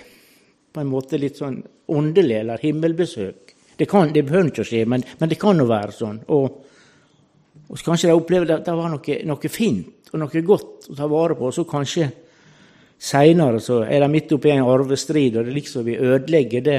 på 0.74 0.82
en 0.82 0.90
måte 0.90 1.20
litt 1.20 1.38
sånn 1.38 1.60
åndelig 1.94 2.40
eller 2.42 2.62
himmelbesøk. 2.62 3.54
Det, 3.78 3.86
kan, 3.86 4.10
det 4.12 4.24
behøver 4.26 4.50
ikke 4.50 4.64
å 4.64 4.68
skje, 4.68 4.82
men, 4.90 5.04
men, 5.20 5.30
det 5.30 5.38
kan 5.38 5.58
jo 5.58 5.68
være 5.68 5.94
sånn. 5.94 6.18
Og, 6.34 6.46
og 7.68 7.82
kanskje 7.86 8.10
de 8.10 8.16
opplever 8.18 8.56
at 8.56 8.66
det 8.66 8.74
var 8.74 8.90
noe, 8.90 9.18
noe, 9.28 9.50
fint 9.52 10.10
og 10.12 10.22
noe 10.22 10.42
godt 10.42 10.88
å 10.90 10.96
ta 10.98 11.06
vare 11.10 11.36
på, 11.38 11.46
og 11.46 11.54
så 11.54 11.66
kanskje 11.68 12.08
seinere 12.98 13.60
så 13.62 13.84
er 13.86 14.02
de 14.02 14.08
midt 14.10 14.34
oppi 14.34 14.50
en 14.50 14.66
arvestrid, 14.66 15.36
og 15.38 15.46
det 15.46 15.54
liksom 15.54 15.86
vil 15.86 16.02
ødelegge 16.14 16.64
det 16.66 16.78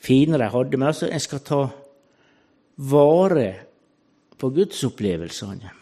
fine 0.00 0.36
de 0.40 0.50
hadde. 0.52 0.76
Men 0.76 0.90
altså, 0.90 1.08
en 1.08 1.24
skal 1.24 1.44
ta 1.46 1.62
vare 2.90 3.48
på 4.40 4.50
gudsopplevelsene. 4.56 5.72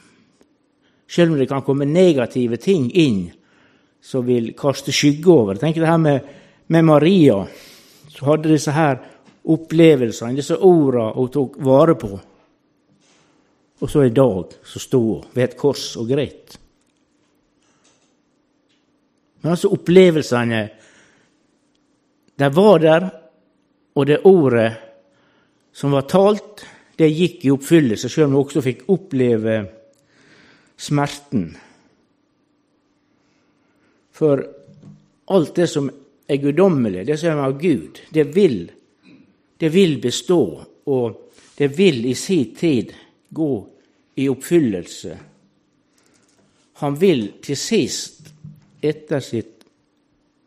Selv 1.08 1.32
om 1.32 1.40
det 1.40 1.48
kan 1.48 1.64
komme 1.64 1.88
negative 1.88 2.58
ting 2.60 2.90
inn 2.92 3.28
som 4.02 4.26
vil 4.26 4.52
kaste 4.58 4.92
skygge 4.94 5.30
over. 5.32 5.58
Tenk 5.58 5.78
det 5.78 5.88
her 5.88 5.98
med, 5.98 6.26
med 6.68 6.84
Maria, 6.84 7.40
som 8.12 8.28
hadde 8.30 8.52
disse 8.52 8.74
her 8.74 9.00
opplevelsene, 9.44 10.36
disse 10.36 10.56
ordene 10.56 11.12
hun 11.14 11.30
tok 11.32 11.58
vare 11.64 11.94
på. 11.98 12.10
Og 13.78 13.90
så 13.90 14.04
i 14.04 14.14
dag 14.14 14.56
så 14.66 14.82
sto 14.82 15.00
hun 15.00 15.28
ved 15.34 15.44
et 15.44 15.56
kors 15.58 15.92
og 16.00 16.08
gret. 16.10 16.58
Men 19.42 19.54
altså 19.54 19.70
opplevelsene 19.70 20.68
De 22.38 22.48
var 22.54 22.78
der, 22.78 23.08
og 23.94 24.06
det 24.06 24.20
ordet 24.24 24.68
som 25.74 25.90
var 25.90 26.04
talt, 26.06 26.62
det 26.98 27.08
gikk 27.10 27.44
i 27.46 27.50
oppfyllelse, 27.50 28.08
selv 28.08 28.28
om 28.28 28.36
hun 28.36 28.44
også 28.44 28.62
fikk 28.62 28.84
oppleve 28.94 29.56
smerten. 30.78 31.48
For 34.14 34.42
alt 35.34 35.54
det 35.58 35.66
som 35.70 35.90
er 36.28 36.40
guddommelig, 36.42 37.04
det 37.06 37.18
som 37.18 37.34
er 37.34 37.44
av 37.48 37.58
Gud, 37.58 38.00
det 38.14 38.28
vil, 38.34 38.68
det 39.58 39.68
vil 39.74 39.98
bestå, 40.00 40.42
og 40.86 41.32
det 41.58 41.68
vil 41.78 42.04
i 42.06 42.14
sin 42.14 42.54
tid 42.54 42.92
gå 43.30 43.52
i 44.18 44.28
oppfyllelse. 44.30 45.16
Han 46.78 46.94
vil 46.98 47.24
til 47.42 47.58
sist, 47.58 48.30
etter 48.78 49.20
sitt 49.24 49.64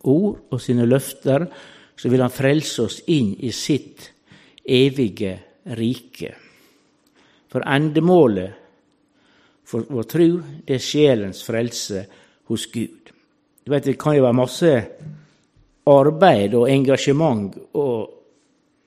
ord 0.08 0.48
og 0.52 0.62
sine 0.64 0.88
løfter, 0.88 1.46
så 1.96 2.10
vil 2.10 2.24
han 2.24 2.34
frelse 2.34 2.86
oss 2.88 3.02
inn 3.12 3.34
i 3.44 3.52
sitt 3.52 4.08
evige 4.64 5.36
rike. 5.78 6.32
For 7.52 7.68
endemålet 7.68 8.58
for 9.68 9.86
vår 9.88 10.08
tro, 10.08 10.30
det 10.68 10.78
er 10.80 10.84
sjelens 10.84 11.44
frelse 11.48 12.06
hos 12.50 12.66
Gud. 12.72 13.12
Du 13.64 13.72
vet, 13.72 13.84
Det 13.84 14.00
kan 14.00 14.16
jo 14.16 14.24
være 14.24 14.34
masse 14.34 14.72
arbeid 15.86 16.56
og 16.56 16.70
engasjement 16.70 17.56
og, 17.74 18.10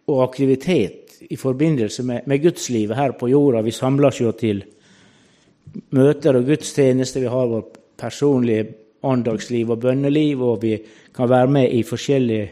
og 0.06 0.22
aktivitet 0.22 1.04
i 1.30 1.36
forbindelse 1.36 2.02
med, 2.02 2.26
med 2.26 2.42
gudslivet 2.42 2.96
her 2.96 3.14
på 3.18 3.28
jorda. 3.28 3.62
Vi 3.64 3.72
samles 3.72 4.20
jo 4.20 4.32
til 4.36 4.62
møter 5.96 6.36
og 6.36 6.48
gudstjenester. 6.48 7.24
Vi 7.24 7.32
har 7.32 7.50
vårt 7.50 7.78
personlige 8.00 8.66
andagsliv 9.04 9.70
og 9.70 9.80
bønneliv, 9.80 10.42
og 10.42 10.62
vi 10.62 10.76
kan 11.14 11.30
være 11.30 11.50
med 11.56 11.72
i 11.72 11.82
forskjellig 11.86 12.42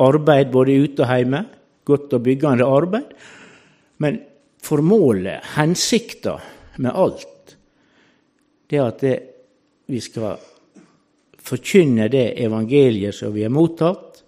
arbeid 0.00 0.52
både 0.52 0.78
ute 0.84 1.04
og 1.06 1.16
hjemme. 1.16 1.44
Godt 1.84 2.14
og 2.14 2.22
byggende 2.22 2.68
arbeid. 2.68 3.14
Men 3.98 4.20
formålet, 4.62 5.52
hensikta 5.56 6.36
med 6.78 6.94
alt, 6.94 7.56
det 8.70 8.78
er 8.78 8.86
at 8.86 9.00
det, 9.02 9.16
vi 9.90 10.00
skal 10.00 10.38
forkynne 11.40 12.06
det 12.12 12.28
evangeliet 12.38 13.16
som 13.16 13.32
vi 13.34 13.42
har 13.42 13.52
mottatt, 13.52 14.20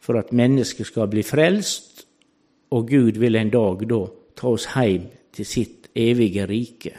for 0.00 0.18
at 0.18 0.32
mennesket 0.34 0.88
skal 0.88 1.10
bli 1.12 1.22
frelst, 1.22 1.89
og 2.70 2.88
Gud 2.90 3.18
vil 3.18 3.36
en 3.36 3.50
dag 3.50 3.84
da 3.90 4.00
ta 4.38 4.50
oss 4.54 4.68
hjem 4.74 5.08
til 5.34 5.46
sitt 5.46 5.90
evige 5.96 6.46
rike. 6.46 6.94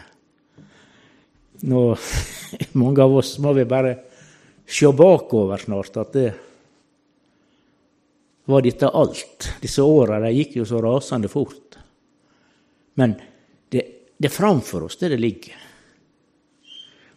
Nå, 1.68 1.84
mange 2.82 3.04
av 3.04 3.18
oss 3.22 3.38
må 3.44 3.54
vi 3.56 3.68
bare 3.70 3.96
se 4.68 4.90
bakover 4.96 5.62
snart, 5.62 5.98
at 5.98 6.14
det 6.16 6.30
var 8.52 8.64
dette 8.66 8.90
alt. 8.90 9.50
Disse 9.62 9.84
åra 9.86 10.20
gikk 10.32 10.58
jo 10.60 10.68
så 10.68 10.82
rasende 10.84 11.30
fort. 11.32 11.78
Men 13.00 13.16
det, 13.72 13.84
er 14.20 14.34
framfor 14.34 14.88
oss, 14.88 14.98
det 15.00 15.14
det 15.14 15.20
ligger. 15.22 15.56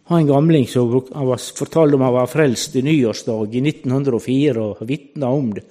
har 0.03 0.19
en 0.19 0.27
gamling 0.27 0.67
som 0.67 0.93
han 1.13 1.37
fortalte 1.37 1.95
om 1.95 2.01
han 2.01 2.13
var 2.13 2.29
frelst 2.31 2.75
i 2.75 2.81
nyårsdag 2.85 3.55
i 3.55 3.61
1904 3.69 4.61
og 4.61 4.85
vitna 4.87 5.29
om 5.29 5.53
det. 5.53 5.65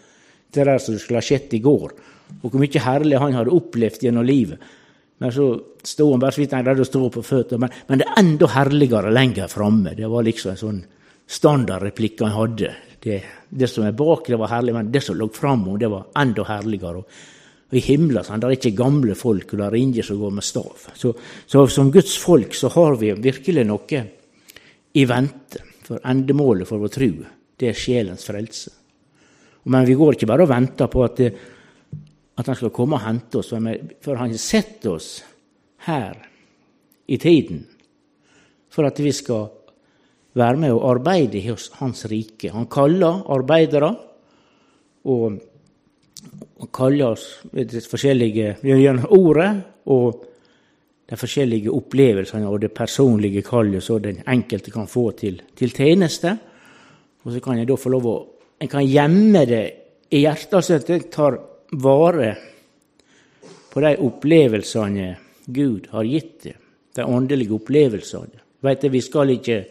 Det 0.51 0.65
der 0.65 0.79
som 0.79 0.99
skulle 0.99 1.19
ha 1.19 1.25
skjedd 1.25 1.55
i 1.55 1.63
går. 1.63 1.95
Og 2.43 2.51
hvor 2.51 2.61
mye 2.61 2.83
herlig 2.87 3.21
han 3.21 3.37
hadde 3.37 3.55
opplevd 3.55 4.07
gjennom 4.07 4.27
livet. 4.27 4.73
Men 5.23 5.33
så 5.33 5.47
sto 5.87 6.09
han 6.11 6.23
bare 6.23 6.35
så 6.35 6.43
vidt 6.43 6.55
han 6.57 6.65
greide 6.67 6.85
å 6.85 6.89
stå 6.89 7.03
på 7.13 7.23
føttene. 7.25 7.65
Men, 7.65 7.77
men, 7.89 8.01
det 8.01 8.09
er 8.09 8.19
enda 8.21 8.49
herligere 8.55 9.13
lenger 9.15 9.53
framme. 9.53 9.95
Det 9.97 10.11
var 10.11 10.27
liksom 10.27 10.53
en 10.53 10.61
sånn 10.61 10.81
standardreplikk 11.37 12.25
han 12.25 12.35
hadde. 12.35 12.73
Det, 13.05 13.21
det, 13.49 13.69
som 13.71 13.87
er 13.87 13.97
bak, 13.97 14.27
det 14.29 14.41
var 14.41 14.53
herlig, 14.53 14.75
men 14.77 14.91
det 14.93 15.05
som 15.05 15.17
lå 15.17 15.29
framom, 15.33 15.79
det 15.81 15.93
var 15.93 16.09
enda 16.21 16.47
herligere. 16.49 17.05
Og, 17.05 17.23
I 17.75 17.83
himmelen 17.85 18.27
sånn, 18.27 18.43
det 18.43 18.51
er 18.51 18.59
ikke 18.59 18.77
gamle 18.79 19.17
folk, 19.19 19.53
og 19.53 19.61
det 19.61 19.67
er 19.67 19.79
ingen 19.81 20.07
som 20.07 20.21
går 20.21 20.35
med 20.37 20.47
stav. 20.47 20.89
Så, 20.97 21.13
så 21.49 21.65
som 21.73 21.93
Guds 21.95 22.17
folk 22.21 22.55
så 22.57 22.71
har 22.75 22.99
vi 23.01 23.13
virkelig 23.19 23.65
noe 23.69 24.03
i 24.95 25.07
vente. 25.11 25.65
For 25.85 26.01
endemålet 26.09 26.69
for 26.69 26.81
vår 26.81 26.93
tru, 26.95 27.11
det 27.61 27.69
er 27.69 27.77
sjelens 27.77 28.25
frelse. 28.25 28.71
Men 29.69 29.85
vi 29.89 29.97
går 29.97 30.17
ikke 30.17 30.29
bare 30.29 30.45
og 30.47 30.53
venter 30.53 30.89
på 30.93 31.03
at, 31.05 31.21
det, 31.21 31.54
at 32.35 32.47
han 32.51 32.57
skal 32.59 32.73
komme 32.75 32.99
og 32.99 33.07
hente 33.07 33.39
oss, 33.39 33.53
for 33.53 34.19
han 34.19 34.33
har 34.33 34.43
sett 34.43 34.87
oss 34.91 35.23
her 35.87 36.17
i 37.07 37.19
tiden 37.21 37.63
for 38.75 38.89
at 38.89 38.99
vi 38.99 39.13
skal 39.15 39.47
være 40.35 40.59
med 40.59 40.75
og 40.75 40.87
arbeide 40.97 41.39
i 41.39 41.47
hans 41.79 42.07
rike. 42.11 42.51
Han 42.51 42.67
kaller 42.67 43.23
arbeidere 43.31 43.91
og, 45.11 45.41
kaller 46.75 47.13
oss 47.13 47.27
ved 47.53 47.75
forskjellige 47.87 48.57
gjennom 48.65 49.11
ordet 49.15 49.51
og 49.93 50.25
de 51.05 51.19
forskjellige 51.21 51.71
opplevelsene 51.71 52.49
og 52.49 52.63
det 52.63 52.73
personlige 52.75 53.45
kallet 53.45 53.85
som 53.85 54.01
den 54.03 54.23
enkelte 54.27 54.73
kan 54.73 54.89
få 54.89 55.11
til, 55.19 55.37
til 55.55 55.75
tjeneste. 55.77 56.33
Og 57.23 57.33
så 57.33 57.43
kan 57.45 57.61
jeg 57.61 57.69
da 57.69 57.77
få 57.79 57.93
lov 57.93 58.09
å 58.11 58.21
En 58.65 58.69
kan 58.71 58.87
gjemme 58.87 59.41
det 59.51 59.65
i 60.15 60.21
hjertet, 60.23 60.63
så 60.65 60.77
at 60.79 60.89
jeg 60.89 61.09
tar 61.13 61.35
vare 61.81 62.35
på 63.73 63.83
de 63.83 63.95
opplevelsene 64.07 65.09
Gud 65.47 65.89
har 65.91 66.05
gitt 66.09 66.45
deg, 66.47 66.59
de 66.95 67.05
åndelige 67.05 67.57
opplevelsene. 67.57 68.43
Vet 68.65 68.81
du, 68.81 68.89
Vi 68.89 69.01
skal 69.01 69.31
ikke 69.35 69.65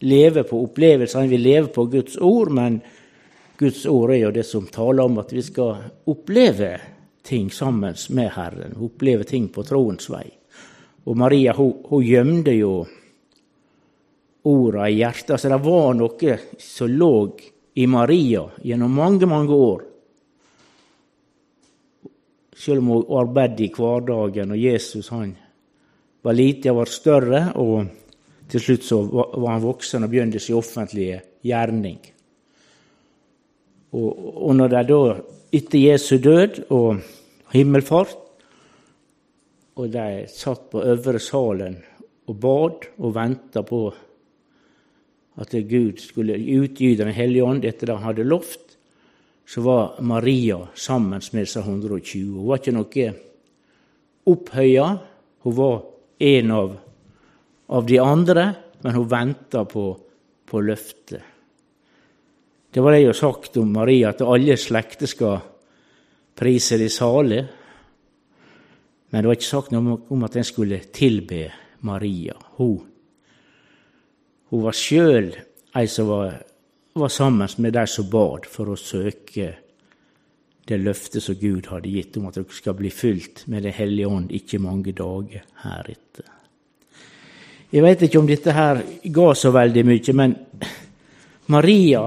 leve 0.00 0.44
på 0.44 0.62
opplevelsene, 0.64 1.28
vi 1.28 1.38
lever 1.38 1.68
på 1.68 1.84
Guds 1.86 2.16
ord, 2.16 2.50
men 2.50 2.80
Guds 3.58 3.86
ord 3.86 4.12
er 4.14 4.22
jo 4.22 4.30
det 4.30 4.46
som 4.46 4.66
taler 4.66 5.04
om 5.04 5.18
at 5.18 5.32
vi 5.32 5.42
skal 5.42 5.76
oppleve 6.06 6.78
ting 7.22 7.50
sammen 7.50 7.94
med 8.10 8.30
Herren, 8.32 8.76
oppleve 8.78 9.24
ting 9.24 9.48
på 9.52 9.62
troens 9.66 10.08
vei. 10.10 10.26
Og 11.04 11.16
Maria 11.16 11.52
hun, 11.56 11.74
hun 11.88 12.04
gjemte 12.04 12.54
jo 12.54 12.72
orda 14.48 14.88
i 14.88 14.98
hjertet. 15.00 15.40
Så 15.40 15.50
det 15.50 15.60
var 15.64 15.94
noe 15.96 16.38
som 16.62 16.92
lå 16.92 17.12
i 17.74 17.86
Maria 17.86 18.44
gjennom 18.62 18.94
mange, 18.94 19.26
mange 19.26 19.54
år. 19.54 19.87
Selv 22.68 22.82
om 22.82 22.88
hun 22.92 23.12
arbeidet 23.16 23.62
i 23.64 23.72
hverdagen, 23.72 24.50
og 24.52 24.60
Jesus 24.60 25.06
han 25.08 25.30
var 26.20 26.34
lite, 26.36 26.68
han 26.68 26.76
var 26.76 26.90
større, 26.92 27.40
og 27.56 27.86
til 28.52 28.60
slutt 28.60 28.84
så 28.84 28.98
var 29.08 29.54
han 29.54 29.64
voksen 29.64 30.04
og 30.04 30.12
begynte 30.12 30.42
sin 30.42 30.58
offentlige 30.58 31.22
gjerning. 31.48 31.96
Og, 33.96 34.10
og 34.44 34.52
når 34.58 34.74
de 34.74 34.82
da, 34.90 35.00
etter 35.56 35.80
Jesu 35.80 36.18
død 36.20 36.60
og 36.76 37.00
himmelfart, 37.54 38.12
og 39.80 39.88
de 39.94 40.26
satt 40.28 40.68
på 40.68 40.84
øvre 40.92 41.22
salen 41.22 41.80
og 42.28 42.36
bad 42.36 42.88
og 42.98 43.14
venta 43.16 43.64
på 43.64 43.82
at 45.38 45.54
Gud 45.70 46.02
skulle 46.02 46.36
utgyte 46.36 47.06
Den 47.06 47.14
hellige 47.14 47.44
ånd 47.46 47.64
etter 47.64 47.86
det 47.86 47.96
han 47.96 48.10
hadde 48.10 48.28
lovt, 48.28 48.67
så 49.48 49.60
var 49.64 50.00
Maria 50.04 50.58
sammen 50.74 51.22
med 51.32 51.46
disse 51.46 51.60
120. 51.60 52.34
Hun 52.36 52.48
var 52.50 52.60
ikke 52.60 52.74
noe 52.76 53.06
opphøya. 54.28 54.88
Hun 55.46 55.54
var 55.56 55.78
en 56.18 56.50
av, 56.52 56.74
av 57.72 57.86
de 57.88 57.98
andre, 58.02 58.44
men 58.84 58.98
hun 58.98 59.08
venta 59.08 59.64
på, 59.64 59.86
på 60.44 60.60
løftet. 60.60 61.22
Det 62.68 62.84
var 62.84 62.92
det 62.92 63.00
jeg 63.00 63.08
har 63.14 63.20
sagt 63.22 63.56
om 63.56 63.72
Maria, 63.72 64.10
at 64.12 64.20
alle 64.20 64.58
slekter 64.60 65.08
skal 65.08 65.40
prise 66.36 66.76
de 66.76 66.90
salige. 66.92 67.46
Men 69.08 69.24
det 69.24 69.30
var 69.30 69.38
ikke 69.38 69.48
sagt 69.48 69.72
noe 69.72 69.96
om 70.12 70.28
at 70.28 70.36
en 70.36 70.44
skulle 70.44 70.82
tilbe 70.92 71.46
Maria. 71.88 72.36
Hun, 72.58 72.84
hun 74.52 74.66
var 74.66 74.76
sjøl 74.76 75.32
ei 75.78 75.88
som 75.88 76.10
var, 76.12 76.36
var, 76.98 77.08
sammen 77.08 77.48
med 77.56 77.72
de 77.72 77.86
som 77.86 78.08
bad 78.10 78.46
for 78.50 78.72
å 78.72 78.76
søke 78.78 79.52
det 80.68 80.78
løftet 80.82 81.24
som 81.24 81.38
Gud 81.40 81.70
hadde 81.72 81.88
gitt 81.88 82.16
om 82.20 82.26
at 82.28 82.36
dere 82.36 82.56
skal 82.56 82.76
bli 82.76 82.90
fylt 82.92 83.46
med 83.48 83.64
Den 83.64 83.72
hellige 83.72 84.08
ånd 84.08 84.32
ikke 84.36 84.60
mange 84.60 84.92
dager 84.92 85.46
heretter. 85.64 86.28
Jeg 87.72 87.84
veit 87.84 88.02
ikke 88.04 88.20
om 88.20 88.28
dette 88.28 88.52
her 88.56 88.82
ga 89.12 89.28
så 89.36 89.52
veldig 89.52 89.84
mye, 89.84 90.14
men 90.16 90.34
Maria 91.52 92.02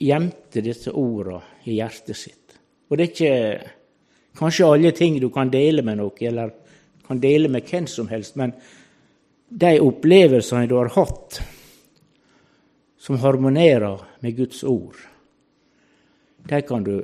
gjemte 0.00 0.64
disse 0.64 0.92
orda 0.92 1.40
i 1.64 1.78
hjertet 1.78 2.16
sitt. 2.16 2.56
Og 2.88 2.96
det 2.96 3.06
er 3.06 3.12
ikke 3.14 3.74
Kanskje 4.36 4.66
alle 4.68 4.90
ting 4.92 5.14
du 5.16 5.30
kan 5.32 5.48
dele 5.48 5.80
med 5.80 5.96
noen, 5.96 6.26
eller 6.28 6.50
kan 7.06 7.20
dele 7.22 7.48
med 7.48 7.64
hvem 7.64 7.86
som 7.88 8.08
helst, 8.10 8.34
men 8.36 8.50
de 9.48 9.78
opplevelsene 9.80 10.66
du 10.68 10.74
har 10.76 10.90
hatt 10.92 11.38
som 13.06 13.20
harmonerer 13.22 14.00
med 14.20 14.34
Guds 14.36 14.64
ord, 14.66 14.96
de 16.46 16.62
kan 16.66 16.82
du 16.82 16.96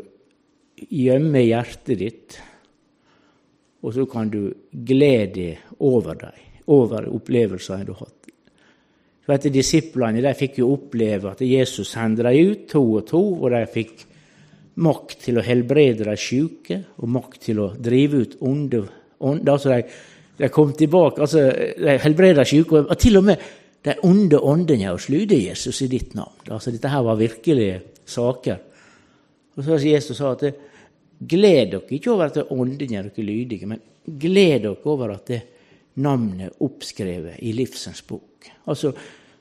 gjemme 0.74 1.42
i 1.42 1.52
hjertet 1.52 1.98
ditt, 2.00 2.38
og 3.82 3.94
så 3.94 4.06
kan 4.10 4.30
du 4.30 4.48
glede 4.70 5.34
deg 5.36 5.78
over 5.82 6.18
dem, 6.18 6.42
over 6.74 7.06
opplevelsene 7.10 7.86
du 7.86 7.94
har 7.94 8.06
hatt. 8.06 8.18
Så 9.22 9.30
vet 9.30 9.46
Disiplene 9.54 10.22
de 10.22 10.34
fikk 10.34 10.58
jo 10.58 10.72
oppleve 10.74 11.30
at 11.36 11.42
Jesus 11.46 11.92
sendte 11.94 12.26
dem 12.26 12.50
ut 12.50 12.66
to 12.70 12.82
og 12.82 13.06
to, 13.06 13.22
og 13.38 13.52
de 13.54 13.62
fikk 13.70 14.06
makt 14.82 15.26
til 15.28 15.38
å 15.38 15.46
helbrede 15.46 16.06
de 16.08 16.18
syke 16.18 16.80
og 16.98 17.10
makt 17.14 17.42
til 17.46 17.60
å 17.62 17.72
drive 17.78 18.24
ut 18.24 18.38
onde 18.42 18.82
ånder. 19.22 19.52
Altså 19.52 19.70
de, 19.70 19.82
de 20.40 20.50
kom 20.50 20.72
tilbake, 20.74 21.22
altså 21.22 21.46
de 21.78 21.98
helbreda 22.02 22.46
syke, 22.48 22.82
og 22.82 22.98
til 22.98 23.20
og 23.20 23.28
med 23.30 23.50
de 23.82 23.94
onde 24.06 24.38
åndene 24.38 24.92
hos 24.92 25.08
lyder 25.10 25.36
Jesus 25.36 25.82
i 25.82 25.90
ditt 25.90 26.14
navn. 26.14 26.38
Altså 26.50 26.70
Dette 26.70 26.90
her 26.90 27.02
var 27.02 27.18
virkelige 27.18 27.80
saker. 28.06 28.60
Og 29.56 29.64
så 29.64 29.78
Jesus 29.84 30.20
at 30.20 30.44
gled 31.18 31.72
dere 31.72 31.82
ikke 31.90 32.12
over 32.12 32.30
at 32.30 32.50
åndene 32.50 32.98
er 32.98 33.08
dere 33.10 33.26
lydige, 33.26 33.66
men 33.66 33.82
gled 34.06 34.62
dere 34.62 34.76
over 34.84 35.16
at 35.16 35.26
det 35.28 35.42
navnet 36.02 36.46
er 36.46 36.62
oppskrevet 36.64 37.42
i 37.42 37.52
livsens 37.56 38.02
bok. 38.02 38.50
Altså, 38.66 38.92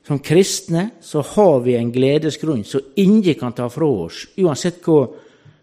Som 0.04 0.18
kristne 0.20 0.92
så 1.02 1.22
har 1.22 1.60
vi 1.62 1.76
en 1.78 1.92
gledesgrunn 1.94 2.64
som 2.66 2.82
ingen 2.98 3.36
kan 3.38 3.54
ta 3.54 3.68
fra 3.70 3.86
oss, 3.86 4.26
uansett 4.38 4.80
hvor 4.82 5.12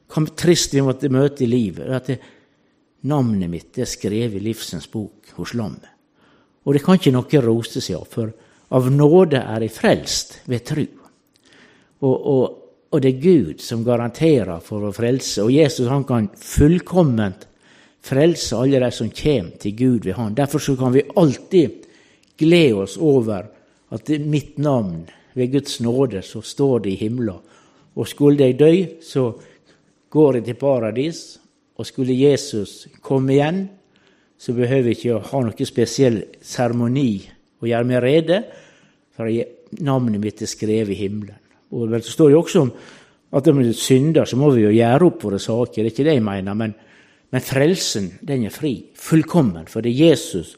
hvor 0.09 0.29
trist 0.37 0.75
vi 0.75 0.85
måtte 0.85 1.11
møte 1.13 1.45
i 1.45 1.51
livet. 1.51 1.89
at 1.89 2.07
det, 2.07 2.19
Navnet 3.03 3.51
mitt 3.51 3.79
er 3.79 3.87
skrevet 3.87 4.41
i 4.41 4.43
livsens 4.43 4.89
bok 4.91 5.29
hos 5.37 5.53
lammet. 5.55 5.87
Og 6.67 6.75
det 6.75 6.83
kan 6.83 6.99
ikke 6.99 7.13
noe 7.15 7.43
rose 7.45 7.81
seg 7.81 7.95
av, 7.95 8.09
for 8.11 8.33
av 8.69 8.89
nåde 8.93 9.41
er 9.41 9.63
de 9.65 9.69
frelst 9.73 10.41
ved 10.49 10.65
tru. 10.69 10.85
Og, 12.05 12.15
og, 12.15 12.45
og, 12.91 13.01
det 13.03 13.15
er 13.15 13.23
Gud 13.23 13.63
som 13.65 13.85
garanterer 13.87 14.61
for 14.65 14.87
å 14.87 14.95
frelse. 14.95 15.43
Og 15.45 15.53
Jesus 15.55 15.89
han 15.91 16.05
kan 16.09 16.29
fullkomment 16.37 17.47
frelse 18.05 18.57
alle 18.57 18.81
de 18.85 18.91
som 18.95 19.11
kommer 19.11 19.57
til 19.61 19.77
Gud 19.77 20.07
ved 20.07 20.15
Han. 20.19 20.37
Derfor 20.37 20.63
så 20.63 20.77
kan 20.79 20.95
vi 20.95 21.07
alltid 21.17 21.87
glede 22.39 22.85
oss 22.85 22.97
over 22.97 23.49
at 23.91 24.13
mitt 24.21 24.59
navn 24.59 25.09
ved 25.35 25.53
Guds 25.53 25.81
nåde 25.81 26.23
så 26.23 26.43
står 26.43 26.85
det 26.85 26.93
i 26.93 27.01
himmelen. 27.03 27.41
Og 27.99 28.07
skulle 28.09 28.47
jeg 28.47 28.59
dø, 28.59 28.73
så 29.03 29.33
går 30.11 30.39
jeg 30.39 30.45
til 30.45 30.55
paradis, 30.55 31.41
og 31.77 31.87
skulle 31.87 32.15
Jesus 32.15 32.87
komme 33.03 33.35
igjen, 33.35 33.69
så 34.39 34.53
behøver 34.55 34.93
jeg 34.93 34.99
ikke 34.99 35.17
å 35.17 35.25
ha 35.33 35.41
noen 35.43 35.67
spesiell 35.67 36.21
seremoni 36.43 37.38
å 37.59 37.69
gjøre 37.69 37.89
meg 37.89 38.03
rede, 38.05 38.41
for 39.17 39.31
navnet 39.85 40.23
mitt 40.23 40.43
er 40.43 40.51
skrevet 40.51 40.95
i 40.95 41.01
himmelen. 41.03 41.39
Og 41.75 41.91
så 42.01 42.15
står 42.15 42.31
det 42.31 42.39
også 42.39 42.63
om 42.63 42.73
at 43.39 43.49
om 43.51 43.59
vi 43.61 43.73
synder, 43.77 44.25
så 44.25 44.39
må 44.41 44.51
vi 44.55 44.65
jo 44.65 44.73
gjøre 44.73 45.11
opp 45.11 45.25
våre 45.27 45.41
saker. 45.43 45.83
Det 45.83 45.91
er 45.91 45.93
ikke 45.93 46.07
det 46.07 46.15
jeg 46.17 46.25
mener. 46.25 46.57
Men, 46.57 46.73
men 47.35 47.45
frelsen, 47.45 48.09
den 48.25 48.47
er 48.49 48.55
fri. 48.55 48.73
Fullkommen. 48.97 49.69
For 49.69 49.85
det 49.85 49.93
er 49.93 50.15
Jesus 50.15 50.55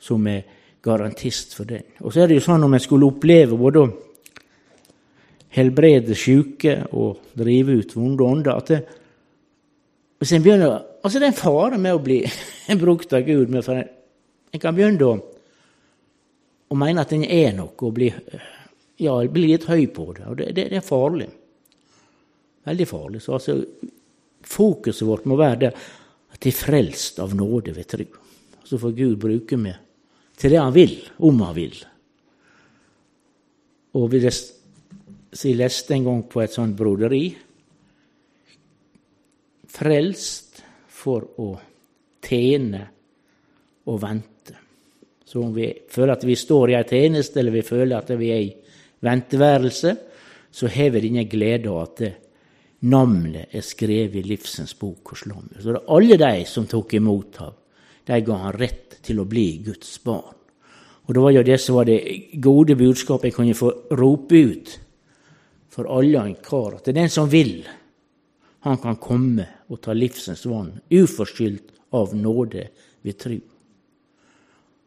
som 0.00 0.24
er 0.30 0.46
garantist 0.84 1.52
for 1.56 1.68
den. 1.68 1.84
Og 2.00 2.12
så 2.12 2.22
er 2.22 2.30
det 2.30 2.38
jo 2.38 2.46
sånn 2.46 2.64
om 2.64 2.76
en 2.76 2.82
skulle 2.82 3.08
oppleve 3.08 3.58
både 3.60 3.82
å 3.82 3.92
helbrede 5.54 6.16
syke 6.18 6.80
og 6.96 7.36
drive 7.38 7.76
ut 7.78 7.92
vonde 7.96 8.26
ånder 8.26 8.56
at 8.56 8.72
det, 8.72 8.80
hvis 10.18 10.32
en 10.34 10.42
begynner, 10.44 10.80
altså 11.04 11.20
Det 11.20 11.26
er 11.26 11.32
en 11.32 11.36
fare 11.36 11.78
med 11.78 11.94
å 11.94 12.02
bli 12.02 12.22
brukt 12.82 13.12
av 13.12 13.26
Gud. 13.26 13.52
for 13.62 13.76
en, 13.76 13.88
en 14.52 14.60
kan 14.60 14.74
begynne 14.74 15.04
å, 15.04 15.18
og 16.70 16.80
mener 16.80 17.04
at 17.04 17.12
en 17.14 17.24
er 17.26 17.52
noe, 17.56 17.74
og 17.76 17.94
blir, 17.96 18.16
ja, 19.00 19.14
blir 19.30 19.50
litt 19.52 19.66
høy 19.68 19.86
på 19.94 20.08
det. 20.16 20.26
Og 20.30 20.38
det, 20.40 20.50
det, 20.56 20.68
det 20.72 20.80
er 20.80 20.86
farlig. 20.86 21.28
Veldig 22.64 22.86
farlig. 22.88 23.22
Så 23.22 23.36
altså, 23.36 23.58
fokuset 24.44 25.06
vårt 25.08 25.28
må 25.28 25.38
være 25.40 25.60
det 25.66 25.72
at 26.34 26.40
de 26.42 26.50
er 26.50 26.58
frelst 26.58 27.20
av 27.22 27.34
nåde 27.36 27.74
ved 27.76 27.88
tro. 27.90 28.06
Så 28.64 28.80
får 28.80 28.96
Gud 28.96 29.18
bruke 29.22 29.58
meg 29.60 29.80
til 30.40 30.54
det 30.54 30.62
han 30.62 30.74
vil, 30.74 30.96
om 31.22 31.42
han 31.44 31.54
vil. 31.56 31.76
Og 33.94 34.08
vi 34.10 34.22
leste 35.54 35.94
en 35.94 36.08
gang 36.08 36.22
på 36.30 36.42
et 36.42 36.54
sånt 36.54 36.76
broderi 36.78 37.26
Frelst 39.74 40.60
for 40.86 41.24
å 41.42 41.48
tjene 42.22 42.84
og 43.90 43.96
vente. 44.04 44.33
Så 45.24 45.40
om 45.42 45.54
vi 45.54 45.70
føler 45.90 46.12
at 46.14 46.26
vi 46.26 46.36
står 46.36 46.70
i 46.72 46.76
ei 46.78 46.84
tjeneste, 46.88 47.40
eller 47.40 47.54
vi 47.54 47.64
føler 47.64 47.96
at 47.96 48.12
vi 48.18 48.30
er 48.32 48.42
i 48.44 48.52
venteværelse, 49.04 49.96
så 50.54 50.70
har 50.70 50.92
vi 50.94 51.02
denne 51.08 51.58
av 51.70 51.80
at 51.82 52.02
navnet 52.84 53.54
er 53.54 53.64
skrevet 53.64 54.20
i 54.20 54.28
livsens 54.28 54.74
bok 54.78 55.14
hos 55.14 55.24
lammet. 55.26 55.60
Så 55.60 55.72
det 55.72 55.80
er 55.80 55.92
alle 55.96 56.18
de 56.20 56.44
som 56.46 56.68
tok 56.68 56.94
imot 56.94 57.40
ham, 57.40 57.54
de 58.04 58.20
ga 58.20 58.40
han 58.42 58.58
rett 58.58 58.98
til 59.04 59.20
å 59.20 59.28
bli 59.28 59.46
Guds 59.64 59.96
barn. 60.04 60.36
Og 61.04 61.14
det 61.14 61.22
var 61.24 61.34
jo 61.36 61.44
det 61.44 61.56
som 61.60 61.76
var 61.76 61.88
det 61.88 62.00
gode 62.40 62.76
budskapet 62.80 63.28
jeg 63.28 63.36
kunne 63.36 63.56
få 63.56 63.70
rope 63.96 64.40
ut 64.40 64.74
for 65.74 65.88
alle 65.90 66.20
og 66.20 66.28
enhver, 66.30 66.76
at 66.76 66.84
det 66.86 66.94
er 66.94 67.00
den 67.02 67.12
som 67.12 67.28
vil, 67.32 67.64
han 68.64 68.78
kan 68.80 68.96
komme 68.96 69.44
og 69.68 69.80
ta 69.84 69.92
livsens 69.92 70.46
vann, 70.48 70.70
uforskyldt 70.88 71.74
av 71.96 72.14
nåde 72.16 72.68
ved 73.04 73.18
tru. 73.20 73.36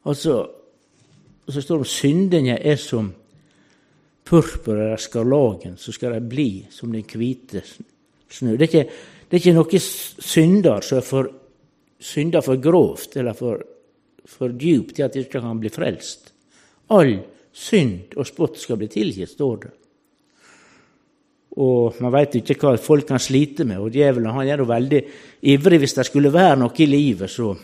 Altså, 0.05 0.36
så 1.47 1.62
står 1.62 1.75
det 1.75 1.86
om 1.86 1.91
syndene 1.91 2.57
er 2.60 2.75
som 2.79 3.10
purpur 4.27 4.75
eller 4.75 4.99
skarlagen, 4.99 5.77
så 5.79 5.93
skal 5.95 6.17
de 6.17 6.21
bli 6.27 6.49
som 6.71 6.91
den 6.91 7.05
hvite 7.07 7.63
snø. 7.63 8.57
Det 8.57 8.67
er 8.67 8.71
ikke, 8.71 8.99
det 9.27 9.38
er 9.38 9.41
ikke 9.41 9.55
noe 9.55 9.81
synder 9.81 10.83
som 10.83 10.99
er 10.99 11.07
for, 11.07 11.31
synder 11.99 12.43
for 12.43 12.60
grovt 12.62 13.17
eller 13.17 13.38
for, 13.38 13.63
for 14.27 14.55
djupt 14.60 14.97
til 14.97 15.07
at 15.07 15.15
de 15.15 15.23
ikke 15.23 15.41
kan 15.43 15.62
bli 15.62 15.71
frelst. 15.71 16.33
All 16.93 17.15
synd 17.57 18.17
og 18.17 18.27
spott 18.27 18.60
skal 18.62 18.79
bli 18.79 18.89
tilgitt, 18.91 19.31
står 19.33 19.55
det. 19.63 19.73
Og 21.57 21.97
man 22.03 22.13
veit 22.13 22.36
ikke 22.38 22.60
hva 22.62 22.75
folk 22.77 23.07
kan 23.10 23.21
slite 23.21 23.65
med, 23.65 23.79
og 23.81 23.95
djevelen 23.95 24.29
han 24.29 24.45
er 24.45 24.62
jo 24.62 24.67
veldig 24.69 24.99
ivrig 25.49 25.79
hvis 25.81 25.95
det 25.97 26.05
skulle 26.05 26.33
være 26.33 26.60
noe 26.62 26.83
i 26.83 26.86
livet, 26.86 27.31
så, 27.33 27.55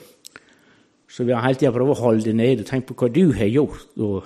så 1.14 1.26
vi 1.28 1.34
har 1.36 1.44
hele 1.46 1.60
tida 1.62 1.74
prøvd 1.76 1.94
å 1.94 2.00
holde 2.00 2.26
det 2.26 2.34
nede. 2.34 2.66
Tenk 2.66 2.88
på 2.90 2.96
hva 2.98 3.10
du 3.14 3.28
har 3.38 3.50
gjort. 3.52 3.92
og 4.02 4.26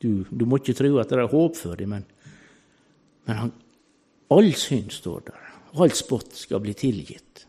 du, 0.00 0.24
du, 0.30 0.46
må 0.48 0.58
ikke 0.58 0.74
tro 0.74 0.96
at 0.98 1.12
det 1.12 1.20
er 1.20 1.28
håp 1.30 1.58
for 1.58 1.78
deg, 1.78 1.90
men, 1.92 2.06
men 3.28 3.38
han, 3.38 3.52
all 4.32 4.48
synd 4.58 4.90
står 4.96 5.26
der. 5.28 5.50
All 5.76 5.92
spott 5.96 6.34
skal 6.36 6.62
bli 6.64 6.74
tilgitt 6.76 7.44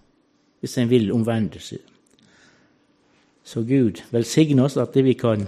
hvis 0.64 0.78
en 0.80 0.92
vil 0.92 1.10
omvende 1.12 1.60
seg. 1.60 1.82
Så 3.44 3.66
Gud 3.68 4.00
velsigne 4.14 4.64
oss 4.64 4.78
at 4.80 4.96
vi 4.96 5.16
kan 5.20 5.44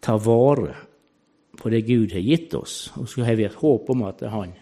ta 0.00 0.14
vare 0.16 0.76
på 1.58 1.72
det 1.72 1.82
Gud 1.84 2.14
har 2.16 2.24
gitt 2.24 2.54
oss, 2.56 2.86
og 2.96 3.10
så 3.10 3.26
har 3.26 3.36
vi 3.36 3.44
et 3.44 3.58
håp 3.60 3.90
om 3.92 4.06
at 4.08 4.22
Han, 4.30 4.54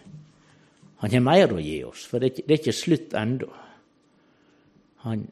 han 0.97 1.11
har 1.13 1.23
mer 1.23 1.53
å 1.53 1.61
gi 1.61 1.83
oss, 1.87 2.03
for 2.03 2.19
det 2.19 2.25
er 2.25 2.33
ikke, 2.33 2.47
det 2.47 2.53
er 2.53 2.61
ikke 2.63 2.81
slutt 2.81 3.15
ennå. 3.15 3.51
Han, 5.05 5.27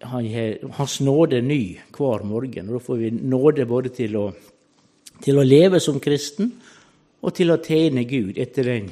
han 0.00 0.26
har, 0.26 0.58
hans 0.76 1.00
nåde 1.00 1.38
er 1.38 1.46
ny 1.46 1.78
hver 1.96 2.24
morgen. 2.24 2.68
og 2.68 2.78
Da 2.78 2.84
får 2.84 2.96
vi 2.96 3.10
nåde 3.10 3.66
både 3.66 3.92
til 3.96 4.16
å, 4.16 4.26
til 5.22 5.38
å 5.38 5.46
leve 5.46 5.80
som 5.80 6.00
kristen 6.00 6.52
og 7.22 7.34
til 7.34 7.52
å 7.52 7.60
tjene 7.62 8.04
Gud 8.04 8.38
etter 8.38 8.68
den 8.72 8.90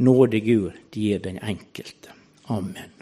nåde 0.00 0.40
Gud 0.40 0.96
gir 0.96 1.20
den 1.20 1.38
enkelte. 1.38 2.16
Amen. 2.48 2.99